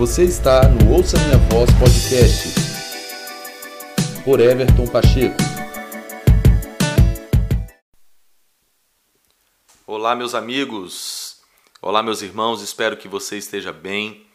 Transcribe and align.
Você 0.00 0.24
está 0.24 0.66
no 0.66 0.94
Ouça 0.94 1.18
Minha 1.18 1.36
Voz 1.50 1.68
Podcast 1.78 2.54
por 4.24 4.40
Everton 4.40 4.86
Pacheco. 4.86 5.36
Olá, 9.86 10.16
meus 10.16 10.34
amigos. 10.34 11.42
Olá, 11.82 12.02
meus 12.02 12.22
irmãos. 12.22 12.62
Espero 12.62 12.96
que 12.96 13.08
você 13.08 13.36
esteja 13.36 13.74
bem. 13.74 14.26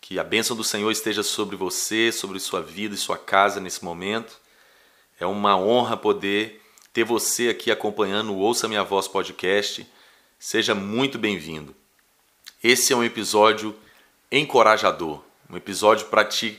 Que 0.00 0.20
a 0.20 0.22
bênção 0.22 0.56
do 0.56 0.62
Senhor 0.62 0.92
esteja 0.92 1.24
sobre 1.24 1.56
você, 1.56 2.12
sobre 2.12 2.38
sua 2.38 2.62
vida 2.62 2.94
e 2.94 2.98
sua 2.98 3.18
casa 3.18 3.58
nesse 3.58 3.84
momento. 3.84 4.38
É 5.18 5.26
uma 5.26 5.58
honra 5.58 5.96
poder 5.96 6.62
ter 6.92 7.02
você 7.02 7.48
aqui 7.48 7.72
acompanhando 7.72 8.32
o 8.32 8.38
Ouça 8.38 8.68
Minha 8.68 8.84
Voz 8.84 9.08
podcast. 9.08 9.84
Seja 10.38 10.76
muito 10.76 11.18
bem-vindo. 11.18 11.74
Esse 12.62 12.92
é 12.92 12.96
um 12.96 13.02
episódio 13.02 13.76
encorajador, 14.32 15.22
um 15.50 15.58
episódio 15.58 16.06
para 16.06 16.24
te 16.24 16.58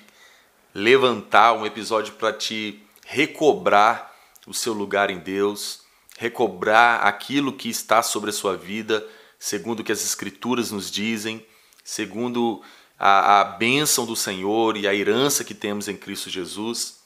levantar, 0.75 1.53
um 1.53 1.65
episódio 1.65 2.13
para 2.13 2.31
te 2.31 2.79
recobrar 3.03 4.13
o 4.45 4.53
seu 4.53 4.73
lugar 4.73 5.09
em 5.09 5.17
Deus, 5.17 5.81
recobrar 6.19 7.03
aquilo 7.07 7.51
que 7.51 7.69
está 7.69 8.03
sobre 8.03 8.29
a 8.29 8.33
sua 8.33 8.55
vida, 8.55 9.03
segundo 9.39 9.79
o 9.79 9.83
que 9.83 9.91
as 9.91 10.05
Escrituras 10.05 10.69
nos 10.69 10.91
dizem, 10.91 11.43
segundo 11.83 12.61
a, 12.99 13.41
a 13.41 13.43
bênção 13.43 14.05
do 14.05 14.15
Senhor 14.15 14.77
e 14.77 14.87
a 14.87 14.93
herança 14.93 15.43
que 15.43 15.55
temos 15.55 15.87
em 15.87 15.97
Cristo 15.97 16.29
Jesus. 16.29 16.99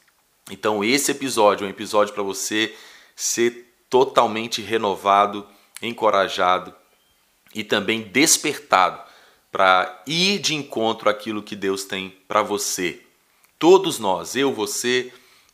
Então, 0.52 0.84
esse 0.84 1.12
episódio 1.12 1.64
é 1.64 1.68
um 1.68 1.72
episódio 1.72 2.14
para 2.14 2.24
você 2.24 2.76
ser 3.16 3.74
totalmente 3.90 4.62
renovado, 4.62 5.48
encorajado 5.82 6.76
e 7.56 7.64
também 7.64 8.02
despertado 8.02 9.07
para 9.58 10.04
ir 10.06 10.38
de 10.38 10.54
encontro 10.54 11.10
àquilo 11.10 11.42
que 11.42 11.56
Deus 11.56 11.84
tem 11.84 12.16
para 12.28 12.44
você. 12.44 13.02
Todos 13.58 13.98
nós, 13.98 14.36
eu, 14.36 14.54
você, 14.54 15.12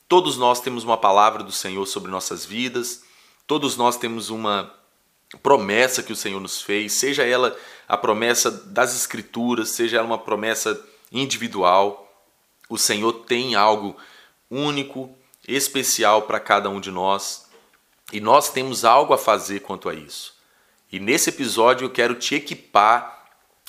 todos 0.10 0.36
nós 0.36 0.60
temos 0.60 0.84
uma 0.84 0.98
palavra 0.98 1.42
do 1.42 1.54
Senhor 1.54 1.86
sobre 1.86 2.12
nossas 2.12 2.44
vidas, 2.44 3.06
todos 3.48 3.78
nós 3.78 3.96
temos 3.96 4.30
uma 4.30 4.76
promessa 5.42 6.04
que 6.04 6.12
o 6.12 6.18
Senhor 6.18 6.42
nos 6.42 6.62
fez, 6.62 6.92
seja 6.92 7.24
ela 7.24 7.58
a 7.88 7.96
promessa 7.96 8.52
das 8.52 8.94
Escrituras, 8.94 9.70
seja 9.70 10.00
ela 10.00 10.06
uma 10.06 10.18
promessa 10.18 10.86
individual. 11.10 12.14
O 12.68 12.78
Senhor 12.78 13.14
tem 13.14 13.56
algo 13.56 13.96
único, 14.52 15.16
especial 15.48 16.24
para 16.24 16.42
cada 16.42 16.70
um 16.70 16.82
de 16.82 16.92
nós 16.92 17.46
e 18.12 18.20
nós 18.20 18.52
temos 18.52 18.84
algo 18.84 19.14
a 19.14 19.18
fazer 19.18 19.62
quanto 19.62 19.88
a 19.88 19.94
isso. 19.94 20.36
E 20.92 21.00
nesse 21.00 21.30
episódio 21.30 21.86
eu 21.86 21.90
quero 21.90 22.16
te 22.16 22.36
equipar 22.36 23.13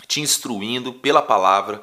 te 0.06 0.20
instruindo 0.20 0.92
pela 0.92 1.22
palavra 1.22 1.83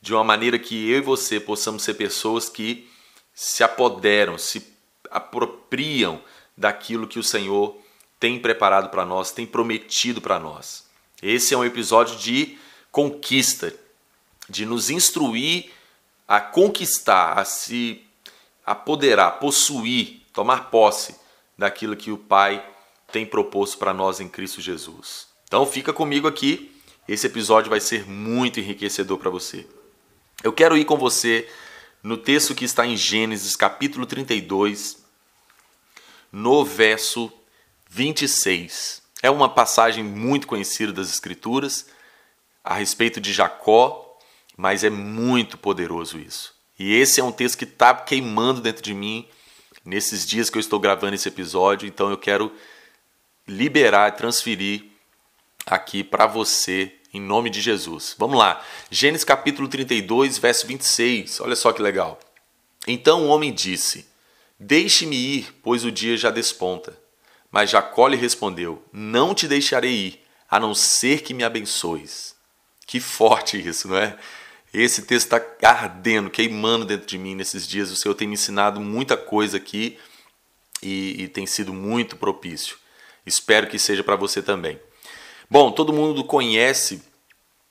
de 0.00 0.12
uma 0.12 0.22
maneira 0.22 0.58
que 0.58 0.90
eu 0.90 0.98
e 0.98 1.00
você 1.00 1.40
possamos 1.40 1.82
ser 1.82 1.94
pessoas 1.94 2.48
que 2.48 2.88
se 3.34 3.64
apoderam, 3.64 4.36
se 4.36 4.66
apropriam 5.10 6.22
daquilo 6.56 7.06
que 7.06 7.18
o 7.18 7.22
Senhor 7.22 7.76
tem 8.20 8.38
preparado 8.38 8.90
para 8.90 9.04
nós, 9.04 9.32
tem 9.32 9.46
prometido 9.46 10.20
para 10.20 10.38
nós. 10.38 10.84
Esse 11.22 11.54
é 11.54 11.56
um 11.56 11.64
episódio 11.64 12.16
de 12.16 12.58
conquista, 12.92 13.74
de 14.48 14.66
nos 14.66 14.90
instruir 14.90 15.70
a 16.28 16.40
conquistar, 16.40 17.38
a 17.38 17.44
se 17.44 18.04
apoderar, 18.64 19.38
possuir, 19.38 20.22
tomar 20.32 20.70
posse 20.70 21.16
daquilo 21.56 21.96
que 21.96 22.10
o 22.10 22.18
Pai 22.18 22.64
tem 23.10 23.24
proposto 23.24 23.78
para 23.78 23.94
nós 23.94 24.20
em 24.20 24.28
Cristo 24.28 24.60
Jesus. 24.60 25.28
Então 25.46 25.64
fica 25.64 25.92
comigo 25.92 26.26
aqui 26.26 26.73
esse 27.08 27.26
episódio 27.26 27.70
vai 27.70 27.80
ser 27.80 28.08
muito 28.08 28.58
enriquecedor 28.58 29.18
para 29.18 29.30
você. 29.30 29.66
Eu 30.42 30.52
quero 30.52 30.76
ir 30.76 30.84
com 30.84 30.96
você 30.96 31.48
no 32.02 32.16
texto 32.16 32.54
que 32.54 32.64
está 32.64 32.86
em 32.86 32.96
Gênesis, 32.96 33.56
capítulo 33.56 34.06
32, 34.06 35.04
no 36.32 36.64
verso 36.64 37.32
26. 37.88 39.02
É 39.22 39.30
uma 39.30 39.48
passagem 39.48 40.02
muito 40.02 40.46
conhecida 40.46 40.92
das 40.92 41.08
Escrituras 41.08 41.86
a 42.62 42.74
respeito 42.74 43.20
de 43.20 43.32
Jacó, 43.32 44.18
mas 44.56 44.84
é 44.84 44.90
muito 44.90 45.56
poderoso 45.58 46.18
isso. 46.18 46.54
E 46.78 46.94
esse 46.94 47.20
é 47.20 47.24
um 47.24 47.32
texto 47.32 47.58
que 47.58 47.64
está 47.64 47.94
queimando 47.94 48.60
dentro 48.60 48.82
de 48.82 48.94
mim 48.94 49.28
nesses 49.84 50.26
dias 50.26 50.48
que 50.48 50.56
eu 50.56 50.60
estou 50.60 50.80
gravando 50.80 51.14
esse 51.14 51.28
episódio, 51.28 51.86
então 51.86 52.10
eu 52.10 52.16
quero 52.16 52.50
liberar, 53.46 54.16
transferir 54.16 54.84
aqui 55.66 56.04
para 56.04 56.26
você 56.26 56.92
em 57.12 57.20
nome 57.20 57.48
de 57.48 57.60
Jesus. 57.60 58.14
Vamos 58.18 58.38
lá. 58.38 58.62
Gênesis 58.90 59.24
capítulo 59.24 59.68
32, 59.68 60.38
verso 60.38 60.66
26. 60.66 61.40
Olha 61.40 61.56
só 61.56 61.72
que 61.72 61.80
legal. 61.80 62.18
Então 62.86 63.24
o 63.24 63.28
homem 63.28 63.52
disse: 63.52 64.06
Deixe-me 64.58 65.16
ir, 65.16 65.54
pois 65.62 65.84
o 65.84 65.92
dia 65.92 66.16
já 66.16 66.30
desponta. 66.30 66.98
Mas 67.50 67.70
Jacó 67.70 68.08
lhe 68.08 68.16
respondeu: 68.16 68.84
Não 68.92 69.34
te 69.34 69.46
deixarei 69.46 69.92
ir, 69.92 70.20
a 70.50 70.58
não 70.58 70.74
ser 70.74 71.22
que 71.22 71.32
me 71.32 71.44
abençoes. 71.44 72.34
Que 72.86 73.00
forte 73.00 73.56
isso, 73.56 73.88
não 73.88 73.96
é? 73.96 74.18
Esse 74.72 75.02
texto 75.02 75.32
está 75.32 75.68
ardendo, 75.68 76.28
queimando 76.28 76.84
dentro 76.84 77.06
de 77.06 77.16
mim 77.16 77.36
nesses 77.36 77.66
dias. 77.66 77.92
O 77.92 77.96
Senhor 77.96 78.14
tem 78.14 78.26
me 78.26 78.34
ensinado 78.34 78.80
muita 78.80 79.16
coisa 79.16 79.56
aqui 79.56 79.96
e, 80.82 81.22
e 81.22 81.28
tem 81.28 81.46
sido 81.46 81.72
muito 81.72 82.16
propício. 82.16 82.76
Espero 83.24 83.68
que 83.68 83.78
seja 83.78 84.02
para 84.02 84.16
você 84.16 84.42
também. 84.42 84.78
Bom, 85.54 85.70
todo 85.70 85.92
mundo 85.92 86.24
conhece, 86.24 87.00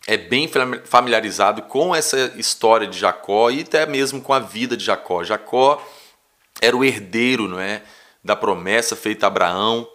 é 0.08 0.16
bem 0.16 0.50
familiarizado 0.86 1.64
com 1.64 1.94
essa 1.94 2.32
história 2.38 2.88
de 2.88 2.98
Jacó 2.98 3.52
e 3.52 3.60
até 3.60 3.86
mesmo 3.86 4.22
com 4.22 4.32
a 4.32 4.40
vida 4.40 4.78
de 4.78 4.86
Jacó. 4.86 5.22
Jacó 5.22 5.86
era 6.62 6.78
o 6.78 6.86
herdeiro, 6.86 7.46
não 7.46 7.60
é, 7.60 7.84
da 8.24 8.38
promessa 8.38 8.96
feita 8.96 9.26
a 9.26 9.28
Abraão. 9.28 9.86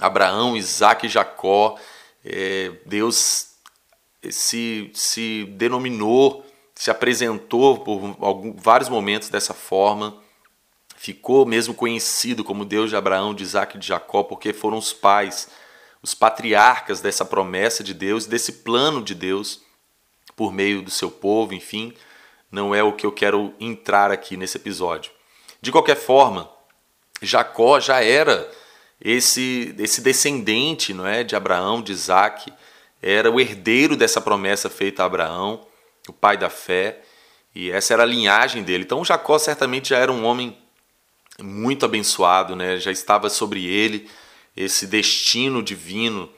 Abraão, 0.00 0.56
Isaac 0.56 1.06
e 1.06 1.08
Jacó. 1.08 1.78
É, 2.24 2.72
Deus 2.86 3.50
se, 4.28 4.90
se 4.92 5.44
denominou, 5.50 6.44
se 6.74 6.90
apresentou 6.90 7.78
por 7.78 8.16
algum, 8.18 8.52
vários 8.56 8.88
momentos 8.88 9.28
dessa 9.28 9.54
forma. 9.54 10.20
Ficou 10.96 11.46
mesmo 11.46 11.72
conhecido 11.72 12.42
como 12.42 12.64
Deus 12.64 12.90
de 12.90 12.96
Abraão, 12.96 13.32
de 13.32 13.44
Isaac 13.44 13.76
e 13.76 13.78
de 13.78 13.86
Jacó, 13.86 14.24
porque 14.24 14.52
foram 14.52 14.76
os 14.76 14.92
pais 14.92 15.61
os 16.02 16.14
patriarcas 16.14 17.00
dessa 17.00 17.24
promessa 17.24 17.84
de 17.84 17.94
Deus, 17.94 18.26
desse 18.26 18.52
plano 18.52 19.02
de 19.02 19.14
Deus 19.14 19.62
por 20.34 20.52
meio 20.52 20.82
do 20.82 20.90
seu 20.90 21.10
povo, 21.10 21.54
enfim, 21.54 21.94
não 22.50 22.74
é 22.74 22.82
o 22.82 22.92
que 22.92 23.06
eu 23.06 23.12
quero 23.12 23.54
entrar 23.60 24.10
aqui 24.10 24.36
nesse 24.36 24.56
episódio. 24.56 25.12
De 25.60 25.70
qualquer 25.70 25.96
forma, 25.96 26.50
Jacó 27.20 27.78
já 27.78 28.02
era 28.02 28.50
esse 29.00 29.74
esse 29.78 30.00
descendente, 30.00 30.92
não 30.92 31.06
é, 31.06 31.22
de 31.22 31.36
Abraão, 31.36 31.80
de 31.80 31.92
Isaac, 31.92 32.52
era 33.00 33.30
o 33.30 33.40
herdeiro 33.40 33.96
dessa 33.96 34.20
promessa 34.20 34.68
feita 34.68 35.02
a 35.02 35.06
Abraão, 35.06 35.66
o 36.08 36.12
pai 36.12 36.36
da 36.36 36.50
fé, 36.50 37.00
e 37.54 37.70
essa 37.70 37.92
era 37.92 38.02
a 38.02 38.06
linhagem 38.06 38.62
dele. 38.62 38.84
Então 38.84 39.04
Jacó 39.04 39.38
certamente 39.38 39.90
já 39.90 39.98
era 39.98 40.10
um 40.10 40.24
homem 40.24 40.56
muito 41.40 41.84
abençoado, 41.84 42.56
né? 42.56 42.78
Já 42.78 42.90
estava 42.90 43.30
sobre 43.30 43.64
ele 43.66 44.08
esse 44.56 44.86
destino 44.86 45.62
divino 45.62 46.30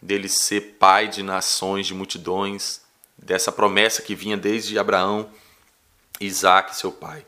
dele 0.00 0.28
ser 0.28 0.76
pai 0.78 1.08
de 1.08 1.22
nações, 1.22 1.86
de 1.86 1.94
multidões, 1.94 2.80
dessa 3.16 3.52
promessa 3.52 4.02
que 4.02 4.14
vinha 4.14 4.36
desde 4.36 4.78
Abraão, 4.78 5.30
Isaac, 6.20 6.76
seu 6.76 6.90
pai. 6.90 7.24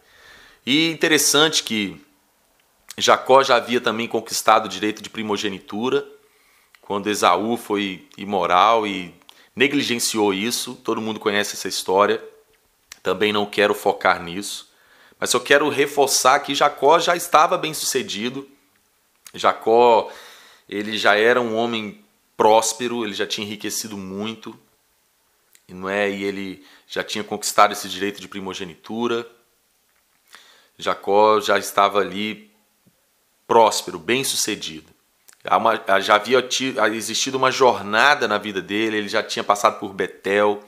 E 0.66 0.90
interessante 0.90 1.62
que 1.62 2.00
Jacó 2.96 3.42
já 3.42 3.56
havia 3.56 3.80
também 3.80 4.08
conquistado 4.08 4.66
o 4.66 4.68
direito 4.68 5.02
de 5.02 5.10
primogenitura, 5.10 6.06
quando 6.80 7.08
Esaú 7.08 7.56
foi 7.56 8.06
imoral 8.16 8.86
e 8.86 9.14
negligenciou 9.56 10.34
isso. 10.34 10.74
Todo 10.76 11.00
mundo 11.00 11.18
conhece 11.18 11.54
essa 11.54 11.68
história. 11.68 12.22
Também 13.02 13.32
não 13.32 13.46
quero 13.46 13.74
focar 13.74 14.22
nisso. 14.22 14.70
Mas 15.18 15.32
eu 15.32 15.40
quero 15.40 15.68
reforçar 15.68 16.40
que 16.40 16.54
Jacó 16.54 16.98
já 16.98 17.16
estava 17.16 17.56
bem 17.56 17.72
sucedido. 17.72 18.46
Jacó 19.32 20.10
ele 20.68 20.96
já 20.96 21.16
era 21.16 21.40
um 21.40 21.54
homem 21.54 22.04
próspero, 22.36 23.04
ele 23.04 23.14
já 23.14 23.26
tinha 23.26 23.46
enriquecido 23.46 23.96
muito, 23.96 24.58
não 25.68 25.88
é? 25.88 26.10
E 26.10 26.24
ele 26.24 26.64
já 26.86 27.02
tinha 27.02 27.22
conquistado 27.22 27.72
esse 27.72 27.88
direito 27.88 28.20
de 28.20 28.28
primogenitura. 28.28 29.26
Jacó 30.78 31.40
já 31.40 31.58
estava 31.58 32.00
ali 32.00 32.50
próspero, 33.46 33.98
bem-sucedido. 33.98 34.92
Já 36.02 36.14
havia 36.14 36.48
existido 36.96 37.36
uma 37.36 37.50
jornada 37.50 38.26
na 38.26 38.38
vida 38.38 38.62
dele, 38.62 38.96
ele 38.96 39.08
já 39.08 39.22
tinha 39.22 39.44
passado 39.44 39.78
por 39.78 39.92
Betel, 39.92 40.62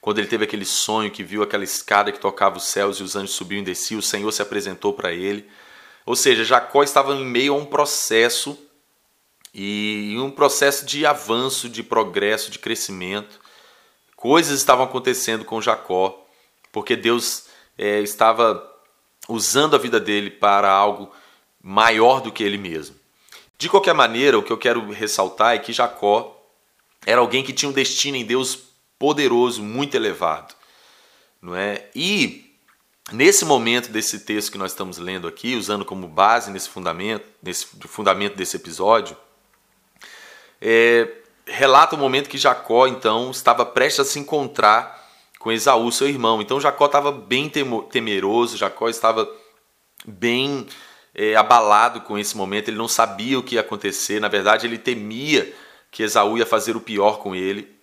quando 0.00 0.18
ele 0.18 0.26
teve 0.28 0.44
aquele 0.44 0.64
sonho 0.64 1.10
que 1.10 1.22
viu 1.22 1.42
aquela 1.42 1.64
escada 1.64 2.10
que 2.10 2.18
tocava 2.18 2.56
os 2.56 2.64
céus 2.64 2.98
e 2.98 3.02
os 3.02 3.14
anjos 3.14 3.34
subiam 3.34 3.60
e 3.60 3.64
desciam, 3.64 3.98
o 3.98 4.02
Senhor 4.02 4.30
se 4.32 4.40
apresentou 4.40 4.94
para 4.94 5.12
ele. 5.12 5.46
Ou 6.06 6.16
seja, 6.16 6.44
Jacó 6.44 6.82
estava 6.82 7.14
em 7.14 7.26
meio 7.26 7.52
a 7.52 7.56
um 7.56 7.66
processo 7.66 8.58
e 9.60 10.16
um 10.18 10.30
processo 10.30 10.86
de 10.86 11.04
avanço, 11.04 11.68
de 11.68 11.82
progresso, 11.82 12.50
de 12.50 12.58
crescimento, 12.58 13.40
Coisas 14.18 14.58
estavam 14.58 14.84
acontecendo 14.84 15.44
com 15.44 15.62
Jacó, 15.62 16.26
porque 16.72 16.96
Deus 16.96 17.44
é, 17.78 18.00
estava 18.00 18.68
usando 19.28 19.76
a 19.76 19.78
vida 19.78 20.00
dele 20.00 20.28
para 20.28 20.68
algo 20.72 21.12
maior 21.62 22.20
do 22.20 22.32
que 22.32 22.42
ele 22.42 22.58
mesmo. 22.58 22.96
De 23.56 23.68
qualquer 23.68 23.94
maneira, 23.94 24.36
o 24.36 24.42
que 24.42 24.52
eu 24.52 24.58
quero 24.58 24.90
ressaltar 24.90 25.54
é 25.54 25.60
que 25.60 25.72
Jacó 25.72 26.36
era 27.06 27.20
alguém 27.20 27.44
que 27.44 27.52
tinha 27.52 27.68
um 27.68 27.72
destino 27.72 28.16
em 28.16 28.24
Deus 28.24 28.58
poderoso, 28.98 29.62
muito 29.62 29.94
elevado, 29.94 30.52
não 31.40 31.54
é? 31.54 31.88
E 31.94 32.52
nesse 33.12 33.44
momento 33.44 33.88
desse 33.88 34.18
texto 34.18 34.50
que 34.50 34.58
nós 34.58 34.72
estamos 34.72 34.98
lendo 34.98 35.28
aqui, 35.28 35.54
usando 35.54 35.84
como 35.84 36.08
base 36.08 36.50
nesse 36.50 36.68
fundamento, 36.68 37.24
nesse 37.40 37.66
fundamento 37.86 38.34
desse 38.34 38.56
episódio, 38.56 39.16
é, 40.60 41.08
relata 41.46 41.96
o 41.96 41.98
momento 41.98 42.28
que 42.28 42.38
Jacó 42.38 42.86
então 42.86 43.30
estava 43.30 43.64
prestes 43.64 44.00
a 44.00 44.04
se 44.04 44.18
encontrar 44.18 44.98
com 45.38 45.52
Esaú, 45.52 45.90
seu 45.92 46.08
irmão. 46.08 46.42
Então 46.42 46.60
Jacó 46.60 46.86
estava 46.86 47.12
bem 47.12 47.50
temeroso, 47.90 48.56
Jacó 48.56 48.88
estava 48.88 49.28
bem 50.06 50.66
é, 51.14 51.34
abalado 51.34 52.00
com 52.02 52.18
esse 52.18 52.36
momento, 52.36 52.68
ele 52.68 52.76
não 52.76 52.88
sabia 52.88 53.38
o 53.38 53.42
que 53.42 53.54
ia 53.54 53.60
acontecer, 53.60 54.20
na 54.20 54.28
verdade 54.28 54.66
ele 54.66 54.78
temia 54.78 55.52
que 55.90 56.02
Esaú 56.02 56.38
ia 56.38 56.46
fazer 56.46 56.76
o 56.76 56.80
pior 56.80 57.18
com 57.18 57.34
ele. 57.34 57.76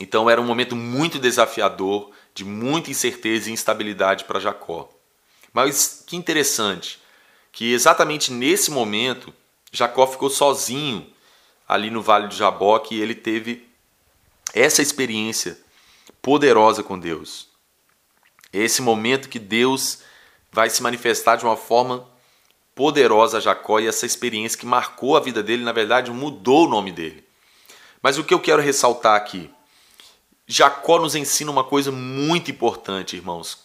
Então 0.00 0.30
era 0.30 0.40
um 0.40 0.46
momento 0.46 0.76
muito 0.76 1.18
desafiador, 1.18 2.10
de 2.32 2.44
muita 2.44 2.90
incerteza 2.90 3.50
e 3.50 3.52
instabilidade 3.52 4.24
para 4.24 4.38
Jacó. 4.38 4.88
Mas 5.52 6.04
que 6.06 6.16
interessante, 6.16 7.00
que 7.50 7.72
exatamente 7.72 8.32
nesse 8.32 8.70
momento 8.70 9.34
Jacó 9.72 10.06
ficou 10.06 10.30
sozinho 10.30 11.06
ali 11.68 11.90
no 11.90 12.00
Vale 12.00 12.28
de 12.28 12.36
Jaboque 12.36 12.94
e 12.94 13.00
ele 13.00 13.14
teve 13.14 13.68
essa 14.54 14.80
experiência 14.80 15.58
poderosa 16.22 16.82
com 16.82 16.98
Deus. 16.98 17.48
Esse 18.50 18.80
momento 18.80 19.28
que 19.28 19.38
Deus 19.38 19.98
vai 20.50 20.70
se 20.70 20.82
manifestar 20.82 21.36
de 21.36 21.44
uma 21.44 21.56
forma 21.56 22.08
poderosa 22.74 23.36
a 23.36 23.40
Jacó 23.40 23.78
e 23.78 23.86
essa 23.86 24.06
experiência 24.06 24.58
que 24.58 24.64
marcou 24.64 25.16
a 25.16 25.20
vida 25.20 25.42
dele, 25.42 25.62
na 25.62 25.72
verdade, 25.72 26.10
mudou 26.10 26.64
o 26.64 26.70
nome 26.70 26.90
dele. 26.90 27.22
Mas 28.00 28.16
o 28.16 28.24
que 28.24 28.32
eu 28.32 28.40
quero 28.40 28.62
ressaltar 28.62 29.16
aqui? 29.16 29.50
Jacó 30.46 30.98
nos 30.98 31.14
ensina 31.14 31.50
uma 31.50 31.64
coisa 31.64 31.92
muito 31.92 32.50
importante, 32.50 33.16
irmãos. 33.16 33.58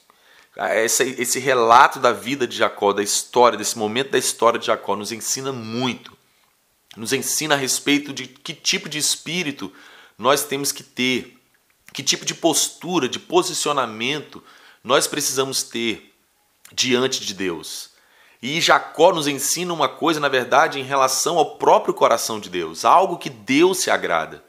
Esse, 0.57 1.15
esse 1.17 1.39
relato 1.39 2.00
da 2.00 2.11
vida 2.11 2.45
de 2.45 2.57
Jacó, 2.57 2.91
da 2.91 3.01
história, 3.01 3.57
desse 3.57 3.77
momento 3.77 4.11
da 4.11 4.17
história 4.17 4.59
de 4.59 4.65
Jacó, 4.65 4.95
nos 4.95 5.11
ensina 5.11 5.53
muito 5.53 6.11
nos 6.95 7.13
ensina 7.13 7.56
a 7.56 7.57
respeito 7.57 8.13
de 8.13 8.28
que 8.28 8.54
tipo 8.54 8.88
de 8.88 8.98
espírito 8.98 9.72
nós 10.18 10.44
temos 10.44 10.72
que 10.72 10.84
ter, 10.84 11.38
que 11.92 12.04
tipo 12.04 12.25
de 12.25 12.36
postura, 12.36 13.07
de 13.10 13.19
posicionamento 13.19 14.44
nós 14.84 15.07
precisamos 15.07 15.63
ter 15.63 16.13
diante 16.72 17.25
de 17.25 17.34
Deus. 17.34 17.92
E 18.42 18.60
Jacó 18.60 19.13
nos 19.13 19.28
ensina 19.28 19.74
uma 19.74 19.88
coisa, 19.88 20.19
na 20.19 20.28
verdade, 20.28 20.80
em 20.80 20.84
relação 20.84 21.38
ao 21.38 21.56
próprio 21.56 21.94
coração 21.94 22.40
de 22.40 22.50
Deus, 22.50 22.84
algo 22.84 23.18
que 23.18 23.30
Deus 23.30 23.78
se 23.78 23.89
agrada. 23.89 24.44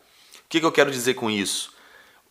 O 0.44 0.48
que 0.48 0.58
eu 0.58 0.72
quero 0.72 0.90
dizer 0.90 1.14
com 1.14 1.30
isso? 1.30 1.72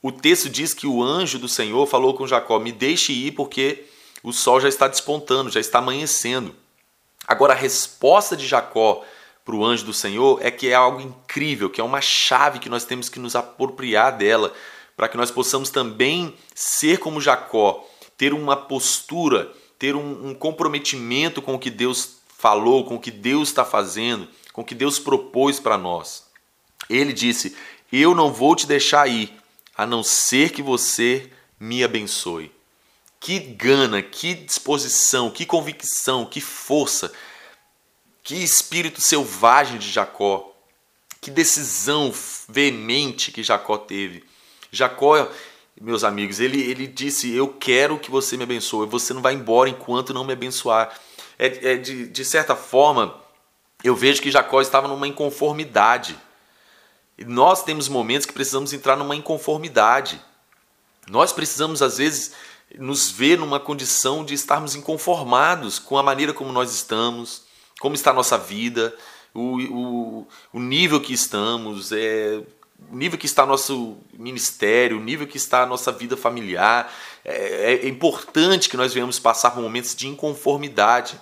O 0.01 0.11
texto 0.11 0.49
diz 0.49 0.73
que 0.73 0.85
o 0.85 1.01
anjo 1.01 1.39
do 1.39 1.47
Senhor 1.47 1.85
falou 1.87 2.13
com 2.13 2.27
Jacó: 2.27 2.59
Me 2.59 2.73
deixe 2.73 3.13
ir, 3.13 3.31
porque 3.31 3.85
o 4.21 4.33
sol 4.33 4.59
já 4.59 4.67
está 4.67 4.89
despontando, 4.89 5.49
já 5.49 5.61
está 5.61 5.79
amanhecendo. 5.79 6.53
Agora, 7.25 7.53
a 7.53 7.57
resposta 7.57 8.35
de 8.35 8.45
Jacó 8.45 9.05
para 9.45 9.55
o 9.55 9.65
anjo 9.65 9.85
do 9.85 9.93
Senhor 9.93 10.39
é 10.41 10.49
que 10.49 10.69
é 10.69 10.73
algo 10.73 11.01
incrível, 11.01 11.69
que 11.69 11.81
é 11.81 11.83
uma 11.83 12.01
chave 12.01 12.59
que 12.59 12.69
nós 12.69 12.85
temos 12.85 13.09
que 13.09 13.19
nos 13.19 13.35
apropriar 13.35 14.17
dela, 14.17 14.53
para 14.95 15.07
que 15.07 15.17
nós 15.17 15.31
possamos 15.31 15.69
também 15.69 16.35
ser 16.55 16.99
como 16.99 17.19
Jacó, 17.19 17.85
ter 18.17 18.33
uma 18.33 18.55
postura, 18.55 19.51
ter 19.77 19.95
um, 19.95 20.29
um 20.29 20.33
comprometimento 20.33 21.41
com 21.41 21.55
o 21.55 21.59
que 21.59 21.69
Deus 21.69 22.17
falou, 22.37 22.85
com 22.85 22.95
o 22.95 22.99
que 22.99 23.11
Deus 23.11 23.49
está 23.49 23.65
fazendo, 23.65 24.27
com 24.53 24.61
o 24.61 24.65
que 24.65 24.75
Deus 24.75 24.99
propôs 24.99 25.59
para 25.59 25.77
nós. 25.77 26.25
Ele 26.89 27.11
disse: 27.11 27.55
Eu 27.91 28.15
não 28.15 28.31
vou 28.31 28.55
te 28.55 28.67
deixar 28.67 29.09
ir, 29.09 29.33
a 29.75 29.85
não 29.85 30.03
ser 30.03 30.51
que 30.51 30.61
você 30.61 31.29
me 31.59 31.83
abençoe. 31.83 32.51
Que 33.19 33.39
gana, 33.39 34.01
que 34.01 34.33
disposição, 34.33 35.31
que 35.31 35.45
convicção, 35.45 36.25
que 36.25 36.41
força 36.41 37.11
que 38.23 38.35
espírito 38.35 39.01
selvagem 39.01 39.77
de 39.77 39.91
Jacó. 39.91 40.51
Que 41.19 41.29
decisão 41.29 42.13
veemente 42.47 43.31
que 43.31 43.43
Jacó 43.43 43.77
teve. 43.77 44.23
Jacó, 44.71 45.29
meus 45.79 46.03
amigos, 46.03 46.39
ele, 46.39 46.61
ele 46.61 46.87
disse: 46.87 47.33
Eu 47.33 47.49
quero 47.49 47.99
que 47.99 48.09
você 48.09 48.37
me 48.37 48.43
abençoe. 48.43 48.87
Você 48.87 49.13
não 49.13 49.21
vai 49.21 49.33
embora 49.33 49.69
enquanto 49.69 50.13
não 50.13 50.23
me 50.23 50.33
abençoar. 50.33 50.97
É, 51.37 51.73
é 51.73 51.77
de, 51.77 52.07
de 52.07 52.25
certa 52.25 52.55
forma, 52.55 53.21
eu 53.83 53.95
vejo 53.95 54.21
que 54.21 54.31
Jacó 54.31 54.61
estava 54.61 54.87
numa 54.87 55.07
inconformidade. 55.07 56.17
E 57.17 57.25
nós 57.25 57.63
temos 57.63 57.87
momentos 57.87 58.25
que 58.25 58.33
precisamos 58.33 58.73
entrar 58.73 58.95
numa 58.95 59.15
inconformidade. 59.15 60.19
Nós 61.07 61.31
precisamos, 61.31 61.81
às 61.81 61.97
vezes, 61.97 62.33
nos 62.77 63.11
ver 63.11 63.37
numa 63.37 63.59
condição 63.59 64.25
de 64.25 64.33
estarmos 64.33 64.75
inconformados 64.75 65.77
com 65.79 65.97
a 65.97 66.03
maneira 66.03 66.33
como 66.33 66.51
nós 66.51 66.73
estamos, 66.73 67.42
como 67.83 67.95
está 67.95 68.11
a 68.11 68.13
nossa 68.13 68.37
vida, 68.37 68.95
o, 69.33 69.57
o, 69.59 70.27
o 70.53 70.59
nível 70.61 71.01
que 71.01 71.11
estamos, 71.11 71.91
é, 71.91 72.41
o 72.89 72.95
nível 72.95 73.19
que 73.19 73.25
está 73.25 73.45
nosso 73.45 73.97
ministério, 74.13 74.97
o 74.97 75.03
nível 75.03 75.27
que 75.27 75.35
está 75.35 75.63
a 75.63 75.65
nossa 75.65 75.91
vida 75.91 76.15
familiar. 76.15 76.89
É, 77.25 77.81
é 77.83 77.87
importante 77.89 78.69
que 78.69 78.77
nós 78.77 78.93
venhamos 78.93 79.19
passar 79.19 79.51
por 79.51 79.61
momentos 79.61 79.93
de 79.93 80.07
inconformidade. 80.07 81.19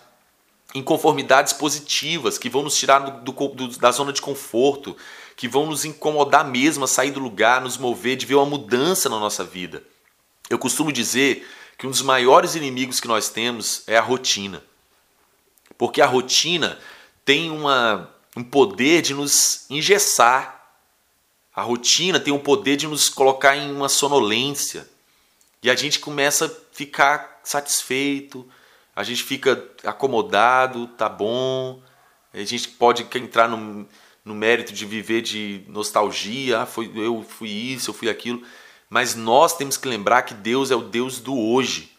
Inconformidades 0.75 1.51
positivas 1.51 2.37
que 2.37 2.47
vão 2.47 2.61
nos 2.61 2.77
tirar 2.77 2.99
do, 2.99 3.31
do, 3.31 3.67
da 3.79 3.89
zona 3.89 4.13
de 4.13 4.21
conforto, 4.21 4.95
que 5.35 5.47
vão 5.47 5.65
nos 5.65 5.83
incomodar 5.83 6.45
mesmo 6.47 6.83
a 6.83 6.87
sair 6.87 7.09
do 7.09 7.19
lugar, 7.19 7.59
nos 7.59 7.75
mover, 7.75 8.15
de 8.15 8.27
ver 8.27 8.35
uma 8.35 8.45
mudança 8.45 9.09
na 9.09 9.19
nossa 9.19 9.43
vida. 9.43 9.81
Eu 10.47 10.59
costumo 10.59 10.91
dizer 10.91 11.43
que 11.75 11.87
um 11.87 11.89
dos 11.89 12.03
maiores 12.03 12.53
inimigos 12.53 12.99
que 12.99 13.07
nós 13.07 13.29
temos 13.29 13.81
é 13.87 13.97
a 13.97 14.01
rotina. 14.01 14.61
Porque 15.81 15.99
a 15.99 16.05
rotina 16.05 16.77
tem 17.25 17.49
uma, 17.49 18.07
um 18.37 18.43
poder 18.43 19.01
de 19.01 19.15
nos 19.15 19.65
engessar. 19.67 20.63
A 21.55 21.63
rotina 21.63 22.19
tem 22.19 22.31
um 22.31 22.37
poder 22.37 22.75
de 22.75 22.85
nos 22.85 23.09
colocar 23.09 23.57
em 23.57 23.71
uma 23.71 23.89
sonolência. 23.89 24.87
E 25.63 25.71
a 25.71 25.75
gente 25.75 25.97
começa 25.97 26.45
a 26.45 26.51
ficar 26.71 27.41
satisfeito, 27.43 28.47
a 28.95 29.01
gente 29.01 29.23
fica 29.23 29.67
acomodado, 29.83 30.85
tá 30.85 31.09
bom. 31.09 31.81
A 32.31 32.43
gente 32.43 32.67
pode 32.67 33.07
entrar 33.17 33.47
no, 33.47 33.87
no 34.23 34.35
mérito 34.35 34.73
de 34.73 34.85
viver 34.85 35.23
de 35.23 35.63
nostalgia, 35.67 36.59
ah, 36.59 36.65
foi, 36.67 36.91
eu 36.93 37.25
fui 37.27 37.49
isso, 37.49 37.89
eu 37.89 37.95
fui 37.95 38.07
aquilo. 38.07 38.43
Mas 38.87 39.15
nós 39.15 39.57
temos 39.57 39.77
que 39.77 39.87
lembrar 39.87 40.21
que 40.21 40.35
Deus 40.35 40.69
é 40.69 40.75
o 40.75 40.83
Deus 40.83 41.19
do 41.19 41.35
hoje. 41.35 41.91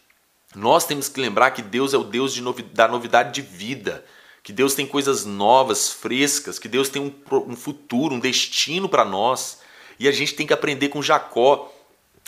Nós 0.55 0.85
temos 0.85 1.09
que 1.09 1.19
lembrar 1.19 1.51
que 1.51 1.61
Deus 1.61 1.93
é 1.93 1.97
o 1.97 2.03
Deus 2.03 2.33
de 2.33 2.41
novi 2.41 2.61
da 2.61 2.87
novidade 2.87 3.31
de 3.31 3.41
vida, 3.41 4.05
que 4.43 4.53
Deus 4.53 4.75
tem 4.75 4.85
coisas 4.85 5.25
novas, 5.25 5.89
frescas, 5.89 6.59
que 6.59 6.67
Deus 6.67 6.89
tem 6.89 7.01
um, 7.01 7.13
um 7.47 7.55
futuro, 7.55 8.15
um 8.15 8.19
destino 8.19 8.87
para 8.87 9.03
nós. 9.03 9.59
E 9.99 10.07
a 10.07 10.11
gente 10.11 10.35
tem 10.35 10.45
que 10.45 10.53
aprender 10.53 10.89
com 10.89 11.01
Jacó 11.01 11.71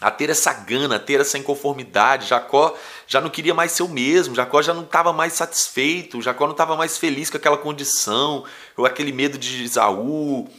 a 0.01 0.11
ter 0.11 0.29
essa 0.29 0.51
gana, 0.53 0.95
a 0.95 0.99
ter 0.99 1.19
essa 1.19 1.37
inconformidade. 1.37 2.27
Jacó 2.27 2.75
já 3.07 3.21
não 3.21 3.29
queria 3.29 3.53
mais 3.53 3.71
ser 3.71 3.83
o 3.83 3.89
mesmo, 3.89 4.35
Jacó 4.35 4.61
já 4.61 4.73
não 4.73 4.83
estava 4.83 5.13
mais 5.13 5.33
satisfeito, 5.33 6.21
Jacó 6.21 6.45
não 6.45 6.51
estava 6.51 6.75
mais 6.75 6.97
feliz 6.97 7.29
com 7.29 7.37
aquela 7.37 7.57
condição, 7.57 8.43
ou 8.75 8.85
aquele 8.85 9.11
medo 9.11 9.37
de 9.37 9.63
Isaú 9.63 10.49